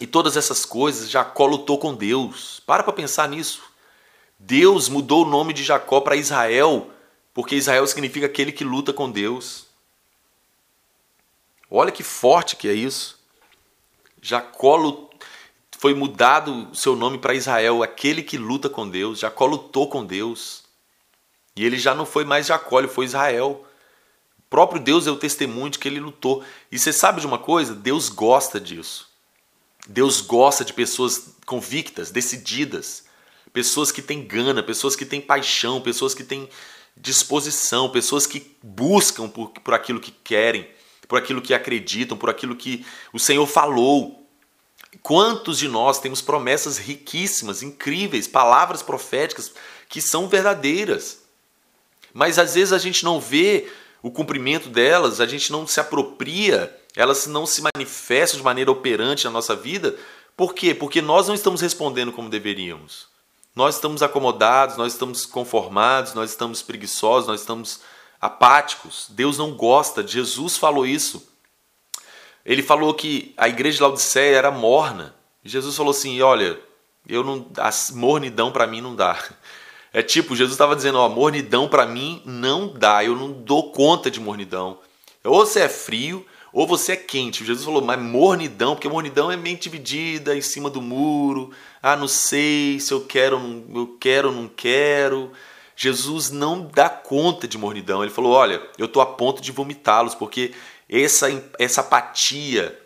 e 0.00 0.06
todas 0.06 0.36
essas 0.36 0.64
coisas. 0.64 1.10
Jacó 1.10 1.46
lutou 1.46 1.78
com 1.78 1.94
Deus. 1.94 2.62
Para 2.66 2.82
para 2.82 2.92
pensar 2.92 3.28
nisso. 3.28 3.73
Deus 4.46 4.90
mudou 4.90 5.24
o 5.24 5.28
nome 5.28 5.54
de 5.54 5.64
Jacó 5.64 6.02
para 6.02 6.16
Israel, 6.16 6.90
porque 7.32 7.56
Israel 7.56 7.86
significa 7.86 8.26
aquele 8.26 8.52
que 8.52 8.62
luta 8.62 8.92
com 8.92 9.10
Deus. 9.10 9.66
Olha 11.70 11.90
que 11.90 12.02
forte 12.02 12.54
que 12.54 12.68
é 12.68 12.74
isso. 12.74 13.18
Jacó 14.20 15.08
foi 15.78 15.94
mudado 15.94 16.70
o 16.70 16.74
seu 16.74 16.94
nome 16.94 17.16
para 17.16 17.34
Israel, 17.34 17.82
aquele 17.82 18.22
que 18.22 18.36
luta 18.36 18.68
com 18.68 18.86
Deus. 18.86 19.20
Jacó 19.20 19.46
lutou 19.46 19.88
com 19.88 20.04
Deus. 20.04 20.64
E 21.56 21.64
ele 21.64 21.78
já 21.78 21.94
não 21.94 22.04
foi 22.04 22.24
mais 22.24 22.46
Jacó, 22.46 22.80
ele 22.80 22.88
foi 22.88 23.06
Israel. 23.06 23.64
O 24.38 24.42
próprio 24.50 24.80
Deus 24.80 25.06
é 25.06 25.10
o 25.10 25.16
testemunho 25.16 25.70
de 25.70 25.78
que 25.78 25.88
ele 25.88 26.00
lutou. 26.00 26.44
E 26.70 26.78
você 26.78 26.92
sabe 26.92 27.22
de 27.22 27.26
uma 27.26 27.38
coisa? 27.38 27.74
Deus 27.74 28.10
gosta 28.10 28.60
disso. 28.60 29.08
Deus 29.88 30.20
gosta 30.20 30.66
de 30.66 30.74
pessoas 30.74 31.34
convictas, 31.46 32.10
decididas, 32.10 33.04
pessoas 33.54 33.92
que 33.92 34.02
têm 34.02 34.26
gana, 34.26 34.64
pessoas 34.64 34.96
que 34.96 35.06
têm 35.06 35.20
paixão, 35.20 35.80
pessoas 35.80 36.12
que 36.12 36.24
têm 36.24 36.48
disposição, 36.96 37.88
pessoas 37.88 38.26
que 38.26 38.54
buscam 38.60 39.28
por, 39.28 39.50
por 39.50 39.72
aquilo 39.72 40.00
que 40.00 40.10
querem, 40.10 40.68
por 41.06 41.18
aquilo 41.18 41.40
que 41.40 41.54
acreditam, 41.54 42.18
por 42.18 42.28
aquilo 42.28 42.56
que 42.56 42.84
o 43.12 43.18
Senhor 43.18 43.46
falou. 43.46 44.28
Quantos 45.02 45.58
de 45.58 45.68
nós 45.68 46.00
temos 46.00 46.20
promessas 46.20 46.78
riquíssimas, 46.78 47.62
incríveis, 47.62 48.26
palavras 48.26 48.82
proféticas 48.82 49.52
que 49.88 50.02
são 50.02 50.28
verdadeiras? 50.28 51.22
Mas 52.12 52.40
às 52.40 52.54
vezes 52.54 52.72
a 52.72 52.78
gente 52.78 53.04
não 53.04 53.20
vê 53.20 53.68
o 54.02 54.10
cumprimento 54.10 54.68
delas, 54.68 55.20
a 55.20 55.26
gente 55.26 55.52
não 55.52 55.64
se 55.64 55.78
apropria, 55.78 56.76
elas 56.96 57.26
não 57.26 57.46
se 57.46 57.62
manifestam 57.62 58.38
de 58.38 58.44
maneira 58.44 58.70
operante 58.72 59.24
na 59.26 59.30
nossa 59.30 59.54
vida. 59.54 59.96
Por 60.36 60.54
quê? 60.54 60.74
Porque 60.74 61.00
nós 61.00 61.28
não 61.28 61.34
estamos 61.36 61.60
respondendo 61.60 62.12
como 62.12 62.28
deveríamos. 62.28 63.13
Nós 63.54 63.76
estamos 63.76 64.02
acomodados, 64.02 64.76
nós 64.76 64.92
estamos 64.92 65.24
conformados, 65.24 66.12
nós 66.12 66.30
estamos 66.30 66.60
preguiçosos, 66.60 67.28
nós 67.28 67.40
estamos 67.40 67.80
apáticos. 68.20 69.06
Deus 69.10 69.38
não 69.38 69.52
gosta. 69.54 70.06
Jesus 70.06 70.56
falou 70.56 70.84
isso. 70.84 71.22
Ele 72.44 72.62
falou 72.62 72.92
que 72.94 73.32
a 73.36 73.48
igreja 73.48 73.76
de 73.76 73.82
Laodiceia 73.82 74.36
era 74.36 74.50
morna. 74.50 75.14
Jesus 75.44 75.76
falou 75.76 75.92
assim: 75.92 76.20
Olha, 76.20 76.58
eu 77.08 77.22
não, 77.22 77.46
a 77.58 77.70
mornidão 77.92 78.50
para 78.50 78.66
mim 78.66 78.80
não 78.80 78.96
dá. 78.96 79.22
É 79.92 80.02
tipo, 80.02 80.34
Jesus 80.34 80.54
estava 80.54 80.74
dizendo: 80.74 80.98
Ó, 80.98 81.08
mornidão 81.08 81.68
para 81.68 81.86
mim 81.86 82.20
não 82.24 82.66
dá, 82.66 83.04
eu 83.04 83.14
não 83.14 83.30
dou 83.30 83.70
conta 83.70 84.10
de 84.10 84.18
mornidão. 84.18 84.80
Ou 85.22 85.46
você 85.46 85.60
é 85.60 85.68
frio, 85.68 86.26
ou 86.54 86.68
você 86.68 86.92
é 86.92 86.96
quente. 86.96 87.44
Jesus 87.44 87.64
falou, 87.64 87.82
mas 87.82 88.00
mornidão, 88.00 88.76
porque 88.76 88.88
mornidão 88.88 89.30
é 89.30 89.36
mente 89.36 89.64
dividida 89.64 90.36
em 90.36 90.40
cima 90.40 90.70
do 90.70 90.80
muro. 90.80 91.50
Ah, 91.86 91.96
não 91.96 92.08
sei 92.08 92.80
se 92.80 92.94
eu 92.94 93.04
quero, 93.04 93.36
eu 93.74 93.98
quero, 94.00 94.32
não 94.32 94.48
quero. 94.48 95.30
Jesus 95.76 96.30
não 96.30 96.62
dá 96.62 96.88
conta 96.88 97.46
de 97.46 97.58
mornidão. 97.58 98.02
Ele 98.02 98.10
falou: 98.10 98.32
Olha, 98.32 98.66
eu 98.78 98.86
estou 98.86 99.02
a 99.02 99.06
ponto 99.06 99.42
de 99.42 99.52
vomitá-los, 99.52 100.14
porque 100.14 100.54
essa, 100.88 101.26
essa 101.58 101.82
apatia, 101.82 102.80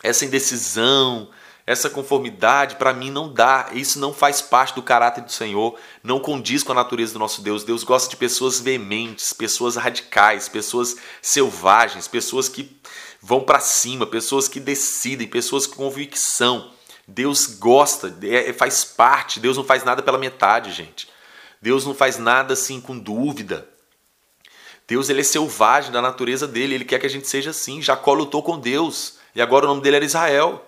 essa 0.00 0.24
indecisão, 0.24 1.28
essa 1.66 1.90
conformidade, 1.90 2.76
para 2.76 2.94
mim 2.94 3.10
não 3.10 3.32
dá. 3.32 3.70
Isso 3.72 3.98
não 3.98 4.14
faz 4.14 4.40
parte 4.40 4.76
do 4.76 4.82
caráter 4.82 5.24
do 5.24 5.32
Senhor, 5.32 5.76
não 6.00 6.20
condiz 6.20 6.62
com 6.62 6.70
a 6.70 6.76
natureza 6.76 7.14
do 7.14 7.18
nosso 7.18 7.42
Deus. 7.42 7.64
Deus 7.64 7.82
gosta 7.82 8.08
de 8.08 8.16
pessoas 8.16 8.60
veementes, 8.60 9.32
pessoas 9.32 9.74
radicais, 9.74 10.48
pessoas 10.48 10.94
selvagens, 11.20 12.06
pessoas 12.06 12.48
que 12.48 12.80
vão 13.20 13.40
para 13.40 13.58
cima, 13.58 14.06
pessoas 14.06 14.46
que 14.46 14.60
decidem, 14.60 15.26
pessoas 15.26 15.66
com 15.66 15.74
convicção. 15.74 16.75
Deus 17.06 17.46
gosta, 17.46 18.16
é, 18.22 18.52
faz 18.52 18.84
parte. 18.84 19.38
Deus 19.38 19.56
não 19.56 19.64
faz 19.64 19.84
nada 19.84 20.02
pela 20.02 20.18
metade, 20.18 20.72
gente. 20.72 21.08
Deus 21.60 21.84
não 21.84 21.94
faz 21.94 22.18
nada 22.18 22.54
assim 22.54 22.80
com 22.80 22.98
dúvida. 22.98 23.68
Deus 24.86 25.08
ele 25.08 25.20
é 25.20 25.24
selvagem 25.24 25.90
da 25.90 26.00
natureza 26.00 26.46
dele, 26.46 26.74
ele 26.74 26.84
quer 26.84 27.00
que 27.00 27.06
a 27.06 27.10
gente 27.10 27.28
seja 27.28 27.50
assim. 27.50 27.82
Jacó 27.82 28.12
lutou 28.12 28.42
com 28.42 28.58
Deus 28.58 29.18
e 29.34 29.42
agora 29.42 29.64
o 29.64 29.68
nome 29.68 29.82
dele 29.82 29.96
era 29.96 30.04
Israel. 30.04 30.64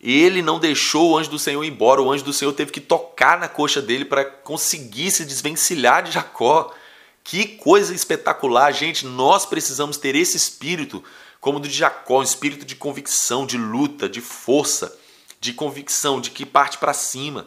Ele 0.00 0.42
não 0.42 0.58
deixou 0.58 1.10
o 1.10 1.16
anjo 1.16 1.30
do 1.30 1.38
Senhor 1.38 1.64
embora, 1.64 2.02
o 2.02 2.10
anjo 2.10 2.24
do 2.24 2.32
Senhor 2.32 2.52
teve 2.52 2.70
que 2.70 2.80
tocar 2.80 3.38
na 3.38 3.48
coxa 3.48 3.80
dele 3.80 4.04
para 4.04 4.24
conseguir 4.24 5.10
se 5.10 5.24
desvencilhar 5.24 6.02
de 6.02 6.10
Jacó. 6.10 6.74
Que 7.22 7.46
coisa 7.46 7.94
espetacular, 7.94 8.70
gente! 8.70 9.06
Nós 9.06 9.46
precisamos 9.46 9.96
ter 9.96 10.14
esse 10.14 10.36
espírito, 10.36 11.02
como 11.44 11.58
o 11.58 11.60
de 11.60 11.68
Jacó, 11.68 12.20
um 12.20 12.22
espírito 12.22 12.64
de 12.64 12.74
convicção, 12.74 13.44
de 13.44 13.58
luta, 13.58 14.08
de 14.08 14.22
força, 14.22 14.98
de 15.38 15.52
convicção, 15.52 16.18
de 16.18 16.30
que 16.30 16.46
parte 16.46 16.78
para 16.78 16.94
cima. 16.94 17.46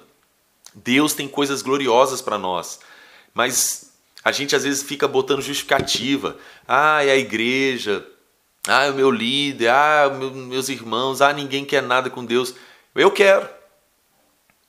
Deus 0.75 1.15
tem 1.15 1.27
coisas 1.27 1.63
gloriosas 1.63 2.21
para 2.21 2.37
nós, 2.37 2.79
mas 3.33 3.91
a 4.23 4.31
gente 4.31 4.55
às 4.55 4.63
vezes 4.63 4.83
fica 4.83 5.07
botando 5.07 5.41
justificativa. 5.41 6.37
Ah, 6.67 7.03
é 7.03 7.09
a 7.09 7.17
igreja. 7.17 8.05
Ah, 8.67 8.85
é 8.85 8.91
o 8.91 8.93
meu 8.93 9.09
líder. 9.09 9.69
Ah, 9.69 10.11
meus 10.11 10.69
irmãos. 10.69 11.19
Ah, 11.19 11.33
ninguém 11.33 11.65
quer 11.65 11.81
nada 11.81 12.07
com 12.07 12.23
Deus. 12.23 12.53
Eu 12.93 13.09
quero. 13.09 13.49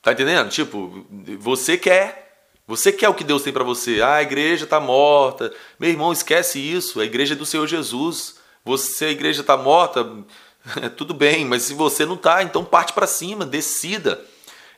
Tá 0.01 0.13
entendendo? 0.13 0.49
Tipo, 0.49 1.07
você 1.39 1.77
quer. 1.77 2.47
Você 2.67 2.91
quer 2.91 3.11
o 3.11 3.15
que 3.15 3.25
Deus 3.25 3.43
tem 3.43 3.53
para 3.53 3.63
você. 3.63 4.01
Ah, 4.01 4.15
a 4.15 4.23
igreja 4.23 4.65
está 4.65 4.81
morta. 4.81 5.53
Meu 5.79 5.91
irmão, 5.91 6.15
esquece 6.15 6.59
isso. 6.59 6.99
A 6.99 7.05
igreja 7.05 7.35
é 7.35 7.37
do 7.37 7.45
Senhor 7.45 7.67
Jesus. 7.67 8.38
Você, 8.69 9.07
a 9.07 9.11
igreja 9.11 9.41
está 9.41 9.57
morta. 9.57 10.07
Tudo 10.95 11.15
bem, 11.15 11.47
mas 11.47 11.63
se 11.63 11.73
você 11.73 12.05
não 12.05 12.17
está, 12.17 12.43
então 12.43 12.63
parte 12.63 12.93
para 12.93 13.07
cima, 13.07 13.47
decida. 13.47 14.23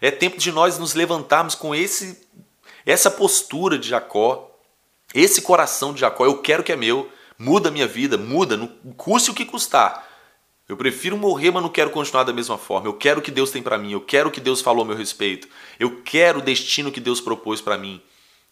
É 0.01 0.13
tempo 0.13 0.39
de 0.39 0.53
nós 0.53 0.79
nos 0.79 0.95
levantarmos 0.95 1.57
com 1.57 1.75
esse 1.75 2.29
essa 2.87 3.11
postura 3.11 3.77
de 3.77 3.89
Jacó, 3.89 4.57
esse 5.13 5.43
coração 5.43 5.93
de 5.93 6.01
Jacó, 6.01 6.25
eu 6.25 6.39
quero 6.39 6.63
que 6.63 6.71
é 6.71 6.77
meu, 6.77 7.11
muda 7.37 7.69
a 7.69 7.73
minha 7.73 7.87
vida, 7.87 8.17
muda, 8.17 8.57
não 8.57 8.69
custe 8.97 9.33
o 9.33 9.35
que 9.35 9.45
custar. 9.45 10.09
Eu 10.69 10.77
prefiro 10.77 11.17
morrer, 11.17 11.51
mas 11.51 11.63
não 11.63 11.69
quero 11.69 11.91
continuar 11.91 12.23
da 12.23 12.33
mesma 12.33 12.57
forma. 12.57 12.87
Eu 12.87 12.95
quero 12.95 13.19
o 13.19 13.23
que 13.23 13.33
Deus 13.33 13.51
tem 13.51 13.61
para 13.61 13.77
mim, 13.77 13.91
eu 13.91 14.01
quero 14.01 14.29
o 14.29 14.33
que 14.33 14.41
Deus 14.41 14.61
falou 14.61 14.85
a 14.85 14.87
meu 14.87 14.97
respeito. 14.97 15.49
Eu 15.81 16.01
quero 16.03 16.39
o 16.39 16.43
destino 16.43 16.93
que 16.93 17.01
Deus 17.01 17.21
propôs 17.21 17.61
para 17.61 17.77
mim. 17.77 18.01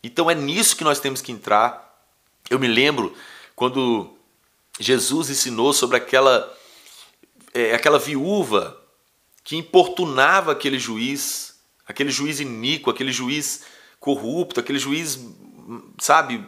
Então 0.02 0.28
é 0.28 0.34
nisso 0.34 0.76
que 0.76 0.82
nós 0.82 0.98
temos 0.98 1.22
que 1.22 1.30
entrar. 1.30 1.96
Eu 2.50 2.58
me 2.58 2.66
lembro 2.66 3.14
quando 3.54 4.17
Jesus 4.78 5.30
ensinou 5.30 5.72
sobre 5.72 5.96
aquela 5.96 6.54
é, 7.54 7.74
aquela 7.74 7.98
viúva 7.98 8.80
que 9.42 9.56
importunava 9.56 10.52
aquele 10.52 10.78
juiz, 10.78 11.58
aquele 11.86 12.10
juiz 12.10 12.40
iníquo, 12.40 12.90
aquele 12.90 13.10
juiz 13.10 13.64
corrupto, 13.98 14.60
aquele 14.60 14.78
juiz 14.78 15.18
sabe, 15.98 16.44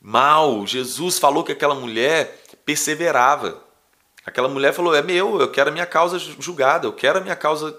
mal. 0.00 0.66
Jesus 0.66 1.18
falou 1.18 1.44
que 1.44 1.52
aquela 1.52 1.74
mulher 1.74 2.42
perseverava. 2.64 3.62
Aquela 4.24 4.48
mulher 4.48 4.72
falou: 4.72 4.94
É 4.94 5.02
meu, 5.02 5.40
eu 5.40 5.50
quero 5.50 5.70
a 5.70 5.72
minha 5.72 5.86
causa 5.86 6.18
julgada, 6.18 6.86
eu 6.86 6.92
quero 6.92 7.18
a 7.18 7.20
minha 7.20 7.36
causa 7.36 7.78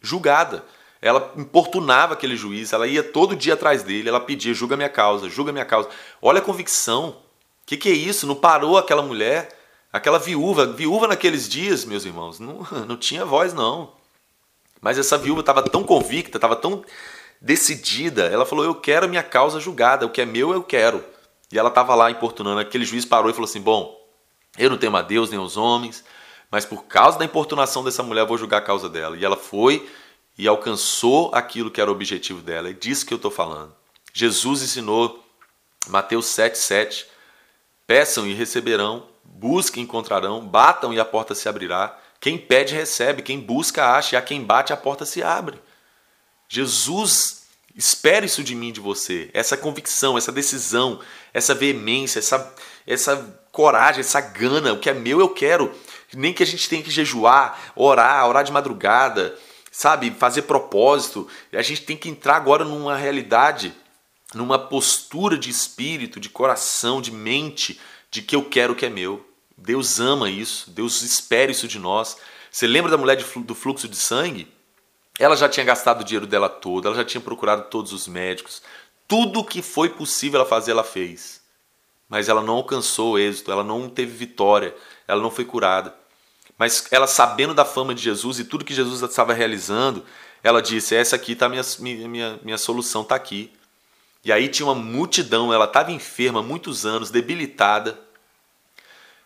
julgada. 0.00 0.64
Ela 1.00 1.32
importunava 1.36 2.14
aquele 2.14 2.34
juiz, 2.34 2.72
ela 2.72 2.86
ia 2.86 3.02
todo 3.02 3.36
dia 3.36 3.54
atrás 3.54 3.82
dele, 3.82 4.08
ela 4.08 4.20
pedia: 4.20 4.54
julga 4.54 4.76
minha 4.76 4.88
causa, 4.88 5.28
julga 5.28 5.52
minha 5.52 5.64
causa. 5.64 5.88
Olha 6.20 6.38
a 6.38 6.42
convicção. 6.42 7.22
O 7.64 7.66
que, 7.66 7.78
que 7.78 7.88
é 7.88 7.92
isso? 7.92 8.26
Não 8.26 8.34
parou 8.34 8.76
aquela 8.76 9.02
mulher, 9.02 9.48
aquela 9.90 10.18
viúva. 10.18 10.66
Viúva 10.66 11.08
naqueles 11.08 11.48
dias, 11.48 11.86
meus 11.86 12.04
irmãos, 12.04 12.38
não, 12.38 12.66
não 12.86 12.96
tinha 12.96 13.24
voz, 13.24 13.54
não. 13.54 13.92
Mas 14.82 14.98
essa 14.98 15.16
viúva 15.16 15.40
estava 15.40 15.62
tão 15.62 15.82
convicta, 15.82 16.36
estava 16.36 16.54
tão 16.54 16.84
decidida. 17.40 18.26
Ela 18.26 18.44
falou: 18.44 18.66
Eu 18.66 18.74
quero 18.74 19.08
minha 19.08 19.22
causa 19.22 19.58
julgada, 19.58 20.04
o 20.04 20.10
que 20.10 20.20
é 20.20 20.26
meu 20.26 20.52
eu 20.52 20.62
quero. 20.62 21.02
E 21.50 21.58
ela 21.58 21.70
estava 21.70 21.94
lá 21.94 22.10
importunando. 22.10 22.60
Aquele 22.60 22.84
juiz 22.84 23.06
parou 23.06 23.30
e 23.30 23.32
falou 23.32 23.48
assim: 23.48 23.62
Bom, 23.62 23.98
eu 24.58 24.68
não 24.68 24.76
temo 24.76 24.98
a 24.98 25.02
Deus 25.02 25.30
nem 25.30 25.40
os 25.40 25.56
homens, 25.56 26.04
mas 26.50 26.66
por 26.66 26.84
causa 26.84 27.18
da 27.18 27.24
importunação 27.24 27.82
dessa 27.82 28.02
mulher, 28.02 28.22
eu 28.22 28.26
vou 28.26 28.36
julgar 28.36 28.58
a 28.58 28.64
causa 28.64 28.90
dela. 28.90 29.16
E 29.16 29.24
ela 29.24 29.38
foi 29.38 29.88
e 30.36 30.46
alcançou 30.46 31.30
aquilo 31.34 31.70
que 31.70 31.80
era 31.80 31.90
o 31.90 31.94
objetivo 31.94 32.42
dela. 32.42 32.68
É 32.68 32.72
disso 32.74 33.06
que 33.06 33.14
eu 33.14 33.16
estou 33.16 33.30
falando. 33.30 33.74
Jesus 34.12 34.62
ensinou, 34.62 35.24
Mateus 35.88 36.26
7,7: 36.26 37.06
Peçam 37.86 38.26
e 38.26 38.34
receberão, 38.34 39.06
busquem 39.22 39.82
e 39.82 39.84
encontrarão, 39.84 40.46
batam 40.46 40.92
e 40.92 41.00
a 41.00 41.04
porta 41.04 41.34
se 41.34 41.48
abrirá. 41.48 41.98
Quem 42.18 42.38
pede, 42.38 42.74
recebe, 42.74 43.22
quem 43.22 43.38
busca, 43.38 43.92
acha, 43.94 44.16
e 44.16 44.18
a 44.18 44.22
quem 44.22 44.42
bate, 44.42 44.72
a 44.72 44.76
porta 44.76 45.04
se 45.04 45.22
abre. 45.22 45.60
Jesus 46.48 47.44
espera 47.76 48.24
isso 48.24 48.42
de 48.42 48.54
mim, 48.54 48.72
de 48.72 48.80
você, 48.80 49.28
essa 49.34 49.56
convicção, 49.56 50.16
essa 50.16 50.32
decisão, 50.32 51.00
essa 51.32 51.54
veemência, 51.54 52.20
essa, 52.20 52.54
essa 52.86 53.40
coragem, 53.50 54.00
essa 54.00 54.20
gana, 54.20 54.72
o 54.72 54.78
que 54.78 54.88
é 54.88 54.94
meu 54.94 55.20
eu 55.20 55.28
quero. 55.28 55.74
Nem 56.14 56.32
que 56.32 56.42
a 56.42 56.46
gente 56.46 56.68
tenha 56.68 56.82
que 56.82 56.90
jejuar, 56.90 57.72
orar, 57.74 58.26
orar 58.28 58.44
de 58.44 58.52
madrugada, 58.52 59.36
sabe, 59.70 60.10
fazer 60.12 60.42
propósito. 60.42 61.28
A 61.52 61.62
gente 61.62 61.82
tem 61.82 61.96
que 61.96 62.08
entrar 62.08 62.36
agora 62.36 62.64
numa 62.64 62.96
realidade, 62.96 63.74
numa 64.34 64.58
postura 64.58 65.36
de 65.36 65.50
espírito, 65.50 66.20
de 66.20 66.28
coração, 66.28 67.00
de 67.00 67.10
mente, 67.10 67.80
de 68.10 68.22
que 68.22 68.36
eu 68.36 68.44
quero 68.44 68.72
o 68.72 68.76
que 68.76 68.86
é 68.86 68.90
meu. 68.90 69.26
Deus 69.56 70.00
ama 70.00 70.28
isso, 70.28 70.70
Deus 70.70 71.02
espera 71.02 71.50
isso 71.50 71.68
de 71.68 71.78
nós. 71.78 72.16
Você 72.50 72.66
lembra 72.66 72.90
da 72.90 72.98
mulher 72.98 73.16
do 73.16 73.54
fluxo 73.54 73.88
de 73.88 73.96
sangue? 73.96 74.46
Ela 75.18 75.36
já 75.36 75.48
tinha 75.48 75.64
gastado 75.64 76.00
o 76.00 76.04
dinheiro 76.04 76.26
dela 76.26 76.48
todo, 76.48 76.86
ela 76.86 76.96
já 76.96 77.04
tinha 77.04 77.20
procurado 77.20 77.70
todos 77.70 77.92
os 77.92 78.08
médicos. 78.08 78.62
Tudo 79.06 79.40
o 79.40 79.44
que 79.44 79.62
foi 79.62 79.88
possível 79.90 80.40
ela 80.40 80.48
fazer, 80.48 80.72
ela 80.72 80.84
fez. 80.84 81.40
Mas 82.08 82.28
ela 82.28 82.42
não 82.42 82.54
alcançou 82.54 83.18
êxito, 83.18 83.50
ela 83.50 83.64
não 83.64 83.88
teve 83.88 84.12
vitória, 84.12 84.74
ela 85.06 85.20
não 85.20 85.30
foi 85.30 85.44
curada. 85.44 85.94
Mas 86.58 86.86
ela, 86.90 87.06
sabendo 87.06 87.54
da 87.54 87.64
fama 87.64 87.94
de 87.94 88.02
Jesus 88.02 88.38
e 88.38 88.44
tudo 88.44 88.64
que 88.64 88.74
Jesus 88.74 89.02
estava 89.02 89.32
realizando, 89.32 90.04
ela 90.42 90.60
disse: 90.60 90.94
Essa 90.94 91.16
aqui 91.16 91.32
está 91.32 91.48
minha, 91.48 91.62
minha, 91.78 92.40
minha 92.42 92.58
solução, 92.58 93.02
está 93.02 93.14
aqui. 93.14 93.50
E 94.24 94.32
aí 94.32 94.48
tinha 94.48 94.66
uma 94.66 94.74
multidão, 94.74 95.52
ela 95.52 95.66
estava 95.66 95.92
enferma 95.92 96.40
há 96.40 96.42
muitos 96.42 96.86
anos, 96.86 97.10
debilitada. 97.10 98.00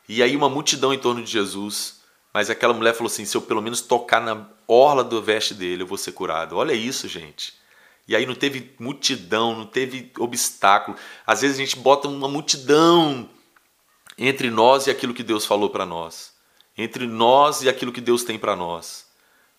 E 0.09 0.23
aí 0.23 0.35
uma 0.35 0.49
multidão 0.49 0.93
em 0.93 0.99
torno 0.99 1.23
de 1.23 1.31
Jesus. 1.31 2.00
Mas 2.35 2.50
aquela 2.50 2.75
mulher 2.75 2.95
falou 2.95 3.11
assim: 3.11 3.25
se 3.25 3.37
eu 3.37 3.43
pelo 3.43 3.62
menos 3.62 3.81
tocar 3.81 4.21
na 4.21 4.47
orla 4.67 5.05
do 5.05 5.23
veste 5.23 5.55
dele, 5.55 5.83
eu 5.83 5.87
vou 5.87 5.99
ser 5.99 6.12
curado. 6.12 6.57
Olha 6.57 6.73
isso, 6.73 7.07
gente. 7.07 7.55
E 8.09 8.17
aí 8.17 8.25
não 8.26 8.35
teve 8.35 8.73
multidão, 8.78 9.55
não 9.57 9.67
teve 9.67 10.11
obstáculo. 10.19 10.97
Às 11.26 11.43
vezes 11.43 11.57
a 11.57 11.61
gente 11.61 11.76
bota 11.76 12.09
uma 12.09 12.28
multidão 12.28 13.28
entre 14.17 14.50
nós 14.50 14.87
e 14.87 14.90
aquilo 14.90 15.14
que 15.14 15.23
Deus 15.23 15.45
falou 15.47 15.71
para 15.71 15.87
nós. 15.87 16.33
entre 16.78 17.07
nós 17.09 17.62
e 17.62 17.69
aquilo 17.69 17.93
que 17.93 18.00
Deus 18.00 18.23
tem 18.23 18.38
para 18.38 18.55
nós. 18.55 19.07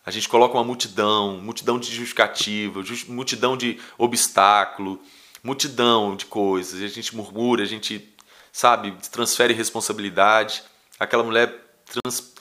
A 0.05 0.09
gente 0.09 0.29
coloca 0.29 0.55
uma 0.55 0.63
multidão, 0.63 1.37
multidão 1.37 1.77
de 1.77 1.93
justificativa, 1.93 2.81
multidão 3.09 3.57
de 3.57 3.77
obstáculo, 3.97 4.99
multidão 5.43 6.15
de 6.15 6.25
coisas. 6.25 6.81
A 6.81 6.87
gente 6.87 7.15
murmura, 7.15 7.63
a 7.63 7.65
gente, 7.65 8.13
sabe, 8.51 8.91
transfere 9.11 9.53
responsabilidade. 9.53 10.63
Aquela 10.99 11.23
mulher 11.23 11.53
trans, 11.85 12.33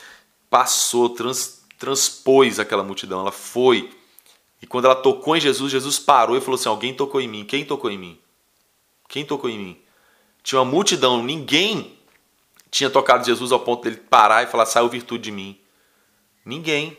passou, 0.50 1.10
trans, 1.10 1.62
transpôs 1.78 2.58
aquela 2.58 2.82
multidão, 2.82 3.20
ela 3.20 3.32
foi. 3.32 3.90
E 4.60 4.66
quando 4.66 4.86
ela 4.86 4.96
tocou 4.96 5.36
em 5.36 5.40
Jesus, 5.40 5.70
Jesus 5.70 5.98
parou 5.98 6.36
e 6.36 6.40
falou 6.40 6.56
assim: 6.56 6.68
Alguém 6.68 6.94
tocou 6.94 7.20
em 7.20 7.28
mim. 7.28 7.44
Quem 7.44 7.64
tocou 7.64 7.90
em 7.90 7.98
mim? 7.98 8.18
Quem 9.08 9.24
tocou 9.24 9.48
em 9.48 9.58
mim? 9.58 9.80
Tinha 10.42 10.60
uma 10.60 10.70
multidão, 10.70 11.22
ninguém 11.22 11.96
tinha 12.70 12.90
tocado 12.90 13.24
Jesus 13.24 13.52
ao 13.52 13.60
ponto 13.60 13.84
dele 13.84 13.96
parar 13.96 14.42
e 14.42 14.46
falar: 14.46 14.66
Saiu 14.66 14.88
virtude 14.88 15.24
de 15.24 15.30
mim. 15.30 15.58
Ninguém. 16.44 16.96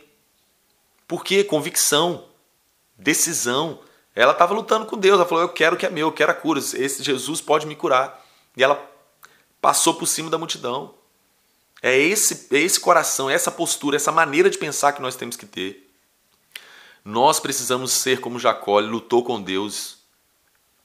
Por 1.08 1.24
quê? 1.24 1.44
Convicção, 1.44 2.26
decisão. 2.98 3.80
Ela 4.16 4.32
estava 4.32 4.54
lutando 4.54 4.86
com 4.86 4.98
Deus. 4.98 5.16
Ela 5.20 5.28
falou: 5.28 5.44
Eu 5.44 5.50
quero 5.50 5.76
o 5.76 5.80
que 5.80 5.86
é 5.86 5.90
meu, 5.90 6.08
eu 6.08 6.12
quero 6.12 6.32
a 6.32 6.36
cura. 6.36 6.60
Esse 6.60 7.04
Jesus 7.04 7.42
pode 7.42 7.66
me 7.66 7.76
curar. 7.76 8.26
E 8.56 8.64
ela 8.64 8.84
passou 9.62 9.94
por 9.94 10.08
cima 10.08 10.30
da 10.30 10.38
multidão. 10.38 10.94
É 11.82 11.98
esse, 11.98 12.54
é 12.54 12.60
esse 12.60 12.80
coração, 12.80 13.30
é 13.30 13.34
essa 13.34 13.52
postura, 13.52 13.96
essa 13.96 14.12
maneira 14.12 14.50
de 14.50 14.58
pensar 14.58 14.92
que 14.92 15.02
nós 15.02 15.16
temos 15.16 15.38
que 15.38 15.46
ter. 15.46 15.90
Nós 17.06 17.40
precisamos 17.40 17.92
ser 17.92 18.20
como 18.20 18.38
Jacó, 18.38 18.80
ele 18.80 18.90
lutou 18.90 19.24
com 19.24 19.42
Deus. 19.42 20.00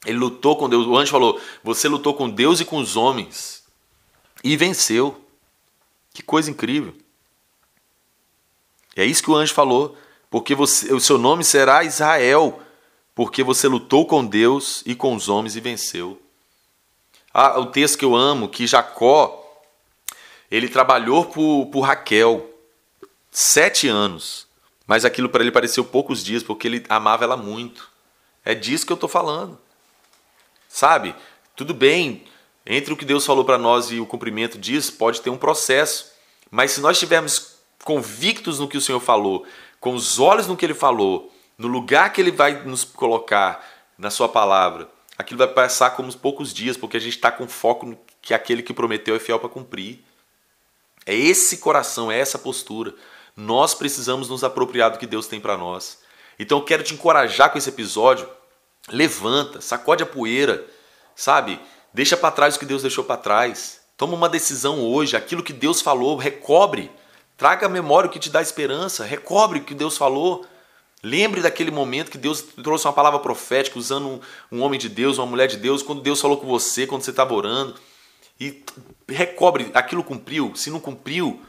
Ele 0.06 0.18
lutou 0.18 0.56
com 0.56 0.68
Deus. 0.68 0.86
O 0.86 0.96
anjo 0.96 1.10
falou: 1.10 1.40
Você 1.62 1.88
lutou 1.88 2.14
com 2.14 2.30
Deus 2.30 2.60
e 2.60 2.64
com 2.64 2.78
os 2.78 2.96
homens 2.96 3.64
e 4.42 4.56
venceu. 4.56 5.20
Que 6.12 6.22
coisa 6.22 6.48
incrível. 6.50 6.94
É 8.94 9.04
isso 9.04 9.22
que 9.22 9.30
o 9.30 9.34
anjo 9.34 9.52
falou. 9.52 9.96
Porque 10.30 10.54
você, 10.54 10.92
o 10.92 11.00
seu 11.00 11.16
nome 11.16 11.44
será 11.44 11.84
Israel, 11.84 12.60
porque 13.14 13.42
você 13.42 13.68
lutou 13.68 14.06
com 14.06 14.24
Deus 14.24 14.82
e 14.84 14.94
com 14.94 15.14
os 15.14 15.28
homens 15.28 15.56
e 15.56 15.60
venceu. 15.60 16.20
Ah, 17.32 17.58
o 17.58 17.66
texto 17.66 17.98
que 17.98 18.04
eu 18.04 18.14
amo, 18.14 18.48
que 18.48 18.66
Jacó 18.66 19.40
ele 20.50 20.68
trabalhou 20.68 21.24
por, 21.24 21.66
por 21.66 21.80
Raquel 21.80 22.48
sete 23.30 23.88
anos, 23.88 24.46
mas 24.86 25.04
aquilo 25.04 25.28
para 25.28 25.42
ele 25.42 25.50
pareceu 25.50 25.84
poucos 25.84 26.22
dias, 26.22 26.42
porque 26.42 26.68
ele 26.68 26.84
amava 26.88 27.24
ela 27.24 27.36
muito. 27.36 27.90
É 28.44 28.54
disso 28.54 28.86
que 28.86 28.92
eu 28.92 28.96
estou 28.96 29.08
falando. 29.08 29.58
Sabe? 30.68 31.14
Tudo 31.56 31.74
bem, 31.74 32.24
entre 32.66 32.92
o 32.92 32.96
que 32.96 33.04
Deus 33.04 33.26
falou 33.26 33.44
para 33.44 33.58
nós 33.58 33.90
e 33.90 33.98
o 33.98 34.06
cumprimento 34.06 34.58
disso, 34.58 34.92
pode 34.92 35.20
ter 35.20 35.30
um 35.30 35.36
processo. 35.36 36.12
Mas 36.50 36.72
se 36.72 36.80
nós 36.80 36.96
estivermos 36.96 37.56
convictos 37.82 38.60
no 38.60 38.68
que 38.68 38.76
o 38.76 38.80
Senhor 38.80 39.00
falou, 39.00 39.44
com 39.80 39.94
os 39.94 40.20
olhos 40.20 40.46
no 40.46 40.56
que 40.56 40.64
Ele 40.64 40.74
falou, 40.74 41.33
no 41.56 41.68
lugar 41.68 42.12
que 42.12 42.20
Ele 42.20 42.30
vai 42.30 42.64
nos 42.64 42.84
colocar 42.84 43.64
na 43.96 44.10
Sua 44.10 44.28
palavra, 44.28 44.88
aquilo 45.16 45.38
vai 45.38 45.48
passar 45.48 45.90
como 45.90 46.12
poucos 46.16 46.52
dias, 46.52 46.76
porque 46.76 46.96
a 46.96 47.00
gente 47.00 47.16
está 47.16 47.30
com 47.30 47.48
foco 47.48 47.86
no 47.86 47.98
que 48.20 48.34
aquele 48.34 48.62
que 48.62 48.72
prometeu 48.72 49.14
é 49.14 49.18
fiel 49.18 49.38
para 49.38 49.48
cumprir. 49.48 50.02
É 51.06 51.14
esse 51.14 51.58
coração, 51.58 52.10
é 52.10 52.18
essa 52.18 52.38
postura. 52.38 52.94
Nós 53.36 53.74
precisamos 53.74 54.28
nos 54.28 54.42
apropriar 54.42 54.90
do 54.90 54.98
que 54.98 55.06
Deus 55.06 55.26
tem 55.26 55.40
para 55.40 55.56
nós. 55.56 55.98
Então 56.38 56.58
eu 56.58 56.64
quero 56.64 56.82
te 56.82 56.94
encorajar 56.94 57.50
com 57.50 57.58
esse 57.58 57.68
episódio. 57.68 58.28
Levanta, 58.88 59.60
sacode 59.60 60.02
a 60.02 60.06
poeira, 60.06 60.64
sabe? 61.14 61.60
Deixa 61.92 62.16
para 62.16 62.30
trás 62.30 62.56
o 62.56 62.58
que 62.58 62.66
Deus 62.66 62.82
deixou 62.82 63.04
para 63.04 63.16
trás. 63.16 63.80
Toma 63.96 64.14
uma 64.14 64.28
decisão 64.28 64.80
hoje, 64.80 65.16
aquilo 65.16 65.42
que 65.42 65.52
Deus 65.52 65.80
falou, 65.80 66.16
recobre. 66.16 66.90
Traga 67.36 67.66
a 67.66 67.68
memória 67.68 68.08
o 68.08 68.12
que 68.12 68.18
te 68.18 68.30
dá 68.30 68.42
esperança, 68.42 69.04
recobre 69.04 69.60
o 69.60 69.64
que 69.64 69.74
Deus 69.74 69.96
falou. 69.96 70.46
Lembre 71.04 71.42
daquele 71.42 71.70
momento 71.70 72.10
que 72.10 72.16
Deus 72.16 72.40
trouxe 72.40 72.86
uma 72.86 72.92
palavra 72.94 73.20
profética 73.20 73.78
usando 73.78 74.08
um, 74.08 74.20
um 74.50 74.62
homem 74.62 74.80
de 74.80 74.88
Deus, 74.88 75.18
uma 75.18 75.26
mulher 75.26 75.46
de 75.46 75.58
Deus, 75.58 75.82
quando 75.82 76.00
Deus 76.00 76.18
falou 76.18 76.38
com 76.38 76.46
você, 76.46 76.86
quando 76.86 77.02
você 77.02 77.10
estava 77.10 77.34
orando. 77.34 77.74
E 78.40 78.64
recobre, 79.06 79.70
aquilo 79.74 80.02
cumpriu. 80.02 80.52
Se 80.56 80.70
não 80.70 80.80
cumpriu, 80.80 81.42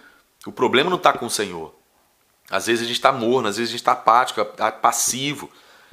o 0.46 0.52
problema 0.52 0.90
não 0.90 0.98
está 0.98 1.14
com 1.14 1.26
o 1.26 1.30
Senhor. 1.30 1.74
Às 2.50 2.66
vezes 2.66 2.84
a 2.84 2.86
gente 2.86 2.98
está 2.98 3.14
morno, 3.14 3.48
às 3.48 3.56
vezes 3.56 3.70
a 3.70 3.72
gente 3.72 3.80
está 3.80 3.94
apático, 3.94 4.44
passivo. 4.82 5.50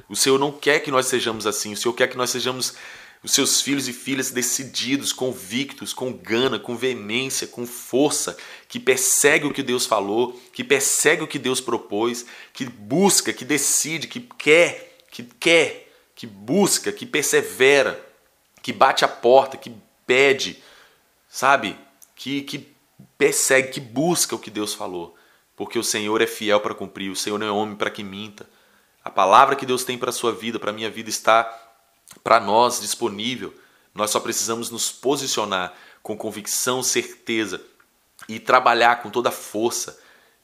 O 0.09 0.15
Senhor 0.15 0.37
não 0.37 0.51
quer 0.51 0.81
que 0.81 0.91
nós 0.91 1.05
sejamos 1.05 1.47
assim. 1.47 1.71
O 1.71 1.77
Senhor 1.77 1.93
quer 1.93 2.07
que 2.07 2.17
nós 2.17 2.31
sejamos 2.31 2.75
os 3.23 3.31
seus 3.31 3.61
filhos 3.61 3.87
e 3.87 3.93
filhas 3.93 4.31
decididos, 4.31 5.13
convictos, 5.13 5.93
com 5.93 6.11
gana, 6.11 6.59
com 6.59 6.75
veemência, 6.75 7.47
com 7.47 7.65
força, 7.65 8.35
que 8.67 8.77
persegue 8.77 9.45
o 9.45 9.53
que 9.53 9.63
Deus 9.63 9.85
falou, 9.85 10.37
que 10.51 10.63
persegue 10.63 11.23
o 11.23 11.27
que 11.27 11.39
Deus 11.39 11.61
propôs, 11.61 12.25
que 12.51 12.65
busca, 12.65 13.31
que 13.31 13.45
decide, 13.45 14.09
que 14.09 14.19
quer, 14.19 14.97
que 15.09 15.23
quer, 15.23 15.89
que 16.13 16.27
busca, 16.27 16.91
que 16.91 17.05
persevera, 17.05 18.05
que 18.61 18.73
bate 18.73 19.05
a 19.05 19.07
porta, 19.07 19.55
que 19.55 19.73
pede, 20.05 20.61
sabe? 21.29 21.77
Que, 22.15 22.41
que 22.41 22.67
persegue, 23.17 23.69
que 23.69 23.79
busca 23.79 24.35
o 24.35 24.39
que 24.39 24.51
Deus 24.51 24.73
falou. 24.73 25.15
Porque 25.55 25.79
o 25.79 25.83
Senhor 25.83 26.21
é 26.21 26.27
fiel 26.27 26.59
para 26.59 26.75
cumprir, 26.75 27.09
o 27.09 27.15
Senhor 27.15 27.39
não 27.39 27.47
é 27.47 27.51
homem 27.51 27.75
para 27.75 27.89
que 27.89 28.03
minta. 28.03 28.49
A 29.01 29.09
palavra 29.09 29.55
que 29.55 29.65
Deus 29.65 29.85
tem 29.85 29.97
para 29.97 30.09
a 30.09 30.13
sua 30.13 30.33
vida, 30.33 30.59
para 30.59 30.71
a 30.71 30.73
minha 30.73 30.89
vida, 30.89 31.09
está 31.09 31.62
para 32.23 32.39
nós 32.39 32.81
disponível. 32.81 33.53
Nós 33.93 34.11
só 34.11 34.19
precisamos 34.19 34.69
nos 34.69 34.91
posicionar 34.91 35.73
com 36.01 36.17
convicção, 36.17 36.83
certeza 36.83 37.61
e 38.27 38.39
trabalhar 38.39 39.01
com 39.01 39.09
toda 39.09 39.31
força 39.31 39.99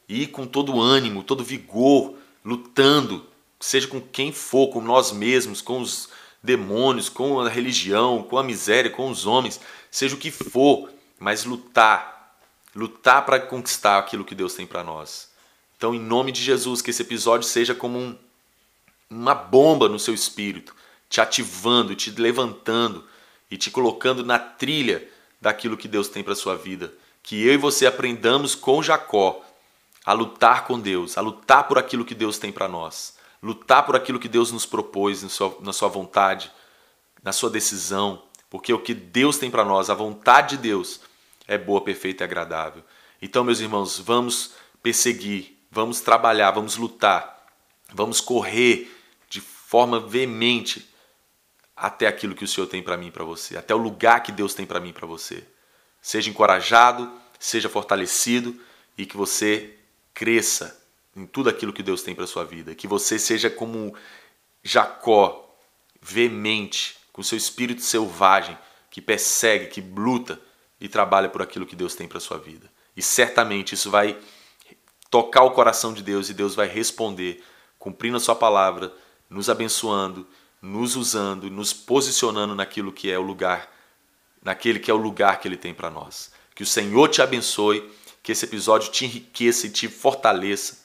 e 0.07 0.25
com 0.25 0.45
todo 0.45 0.79
ânimo, 0.79 1.23
todo 1.23 1.43
vigor, 1.43 2.15
lutando, 2.43 3.25
seja 3.59 3.87
com 3.87 4.01
quem 4.01 4.31
for, 4.31 4.69
com 4.69 4.81
nós 4.81 5.11
mesmos, 5.11 5.61
com 5.61 5.81
os 5.81 6.09
demônios, 6.41 7.09
com 7.09 7.39
a 7.39 7.49
religião, 7.49 8.23
com 8.23 8.37
a 8.37 8.43
miséria, 8.43 8.89
com 8.89 9.09
os 9.09 9.25
homens, 9.25 9.59
seja 9.91 10.15
o 10.15 10.19
que 10.19 10.31
for, 10.31 10.89
mas 11.19 11.43
lutar, 11.43 12.37
lutar 12.73 13.25
para 13.25 13.39
conquistar 13.39 13.99
aquilo 13.99 14.25
que 14.25 14.35
Deus 14.35 14.53
tem 14.53 14.65
para 14.65 14.83
nós. 14.83 15.29
Então, 15.77 15.93
em 15.93 15.99
nome 15.99 16.31
de 16.31 16.41
Jesus, 16.41 16.81
que 16.81 16.89
esse 16.89 17.01
episódio 17.01 17.47
seja 17.47 17.75
como 17.75 17.97
um, 17.97 18.17
uma 19.09 19.35
bomba 19.35 19.87
no 19.87 19.99
seu 19.99 20.13
espírito, 20.13 20.75
te 21.09 21.19
ativando, 21.19 21.95
te 21.95 22.11
levantando 22.11 23.03
e 23.49 23.57
te 23.57 23.71
colocando 23.71 24.23
na 24.23 24.37
trilha 24.39 25.07
daquilo 25.41 25.75
que 25.75 25.87
Deus 25.87 26.07
tem 26.07 26.23
para 26.23 26.35
sua 26.35 26.55
vida. 26.55 26.93
Que 27.23 27.45
eu 27.45 27.53
e 27.53 27.57
você 27.57 27.85
aprendamos 27.85 28.55
com 28.55 28.81
Jacó 28.81 29.43
a 30.05 30.13
lutar 30.13 30.65
com 30.65 30.79
Deus, 30.79 31.17
a 31.17 31.21
lutar 31.21 31.67
por 31.67 31.77
aquilo 31.77 32.05
que 32.05 32.15
Deus 32.15 32.37
tem 32.37 32.51
para 32.51 32.67
nós 32.67 33.17
lutar 33.41 33.85
por 33.85 33.95
aquilo 33.95 34.19
que 34.19 34.27
Deus 34.27 34.51
nos 34.51 34.65
propôs 34.65 35.23
na 35.61 35.73
sua, 35.73 35.87
vontade, 35.87 36.51
na 37.23 37.31
sua 37.31 37.49
decisão, 37.49 38.23
porque 38.49 38.73
o 38.73 38.79
que 38.79 38.93
Deus 38.93 39.37
tem 39.37 39.49
para 39.49 39.65
nós, 39.65 39.89
a 39.89 39.93
vontade 39.93 40.57
de 40.57 40.63
Deus, 40.63 41.01
é 41.47 41.57
boa, 41.57 41.81
perfeita 41.81 42.23
e 42.23 42.25
agradável. 42.25 42.83
Então, 43.21 43.43
meus 43.43 43.59
irmãos, 43.59 43.99
vamos 43.99 44.53
perseguir, 44.83 45.57
vamos 45.71 46.01
trabalhar, 46.01 46.51
vamos 46.51 46.77
lutar, 46.77 47.45
vamos 47.93 48.21
correr 48.21 48.95
de 49.29 49.41
forma 49.41 49.99
veemente 49.99 50.87
até 51.79 52.07
aquilo 52.07 52.35
que 52.35 52.43
o 52.43 52.47
Senhor 52.47 52.67
tem 52.67 52.83
para 52.83 52.97
mim 52.97 53.07
e 53.07 53.11
para 53.11 53.23
você, 53.23 53.57
até 53.57 53.73
o 53.73 53.77
lugar 53.77 54.21
que 54.21 54.33
Deus 54.33 54.53
tem 54.53 54.65
para 54.65 54.81
mim 54.81 54.89
e 54.89 54.93
para 54.93 55.07
você. 55.07 55.43
Seja 56.01 56.29
encorajado, 56.29 57.09
seja 57.39 57.69
fortalecido 57.69 58.59
e 58.97 59.05
que 59.05 59.15
você 59.15 59.77
cresça 60.13 60.77
em 61.15 61.25
tudo 61.25 61.49
aquilo 61.49 61.71
que 61.71 61.81
Deus 61.81 62.03
tem 62.03 62.13
para 62.13 62.27
sua 62.27 62.43
vida. 62.43 62.75
Que 62.75 62.85
você 62.85 63.17
seja 63.17 63.49
como 63.49 63.95
Jacó, 64.61 65.57
veemente, 66.01 66.97
com 67.13 67.23
seu 67.23 67.37
espírito 67.37 67.81
selvagem, 67.81 68.57
que 68.91 69.01
persegue, 69.01 69.67
que 69.67 69.79
luta 69.79 70.39
e 70.81 70.89
trabalha 70.89 71.29
por 71.29 71.41
aquilo 71.41 71.65
que 71.65 71.75
Deus 71.75 71.95
tem 71.95 72.09
para 72.09 72.19
sua 72.19 72.37
vida. 72.37 72.69
E 72.95 73.01
certamente 73.01 73.73
isso 73.75 73.89
vai 73.89 74.17
tocar 75.09 75.43
o 75.43 75.51
coração 75.51 75.93
de 75.93 76.03
Deus 76.03 76.29
e 76.29 76.33
Deus 76.33 76.55
vai 76.55 76.67
responder, 76.67 77.41
cumprindo 77.77 78.17
a 78.17 78.19
sua 78.19 78.35
palavra, 78.35 78.93
nos 79.29 79.49
abençoando, 79.49 80.27
nos 80.61 80.95
usando, 80.95 81.49
nos 81.49 81.73
posicionando 81.73 82.55
naquilo 82.55 82.91
que 82.91 83.09
é 83.11 83.17
o 83.17 83.21
lugar, 83.21 83.71
naquele 84.43 84.79
que 84.79 84.91
é 84.91 84.93
o 84.93 84.97
lugar 84.97 85.39
que 85.39 85.47
ele 85.47 85.57
tem 85.57 85.73
para 85.73 85.89
nós. 85.89 86.31
Que 86.53 86.63
o 86.63 86.65
Senhor 86.65 87.07
te 87.07 87.21
abençoe, 87.21 87.89
que 88.21 88.31
esse 88.31 88.45
episódio 88.45 88.91
te 88.91 89.05
enriqueça 89.05 89.67
e 89.67 89.69
te 89.69 89.87
fortaleça 89.87 90.79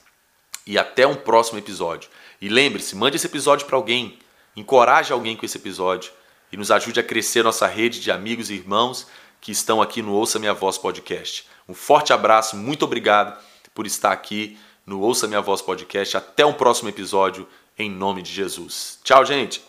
e 0.65 0.77
até 0.77 1.05
um 1.05 1.15
próximo 1.15 1.59
episódio. 1.59 2.09
E 2.41 2.49
lembre-se, 2.49 2.95
mande 2.95 3.17
esse 3.17 3.27
episódio 3.27 3.67
para 3.67 3.75
alguém, 3.75 4.17
encoraje 4.55 5.13
alguém 5.13 5.35
com 5.35 5.45
esse 5.45 5.57
episódio 5.57 6.11
e 6.51 6.57
nos 6.57 6.71
ajude 6.71 6.99
a 6.99 7.03
crescer 7.03 7.43
nossa 7.43 7.67
rede 7.67 7.99
de 7.99 8.11
amigos 8.11 8.49
e 8.49 8.55
irmãos 8.55 9.07
que 9.41 9.51
estão 9.51 9.81
aqui 9.81 10.01
no 10.01 10.13
Ouça 10.13 10.39
Minha 10.39 10.53
Voz 10.53 10.77
Podcast. 10.77 11.47
Um 11.67 11.73
forte 11.73 12.13
abraço, 12.13 12.55
muito 12.55 12.85
obrigado 12.85 13.39
por 13.73 13.85
estar 13.85 14.11
aqui 14.11 14.57
no 14.85 15.01
Ouça 15.01 15.27
Minha 15.27 15.41
Voz 15.41 15.61
Podcast. 15.61 16.17
Até 16.17 16.45
um 16.45 16.53
próximo 16.53 16.89
episódio, 16.89 17.47
em 17.77 17.89
nome 17.89 18.21
de 18.21 18.31
Jesus. 18.31 18.99
Tchau, 19.03 19.25
gente! 19.25 19.61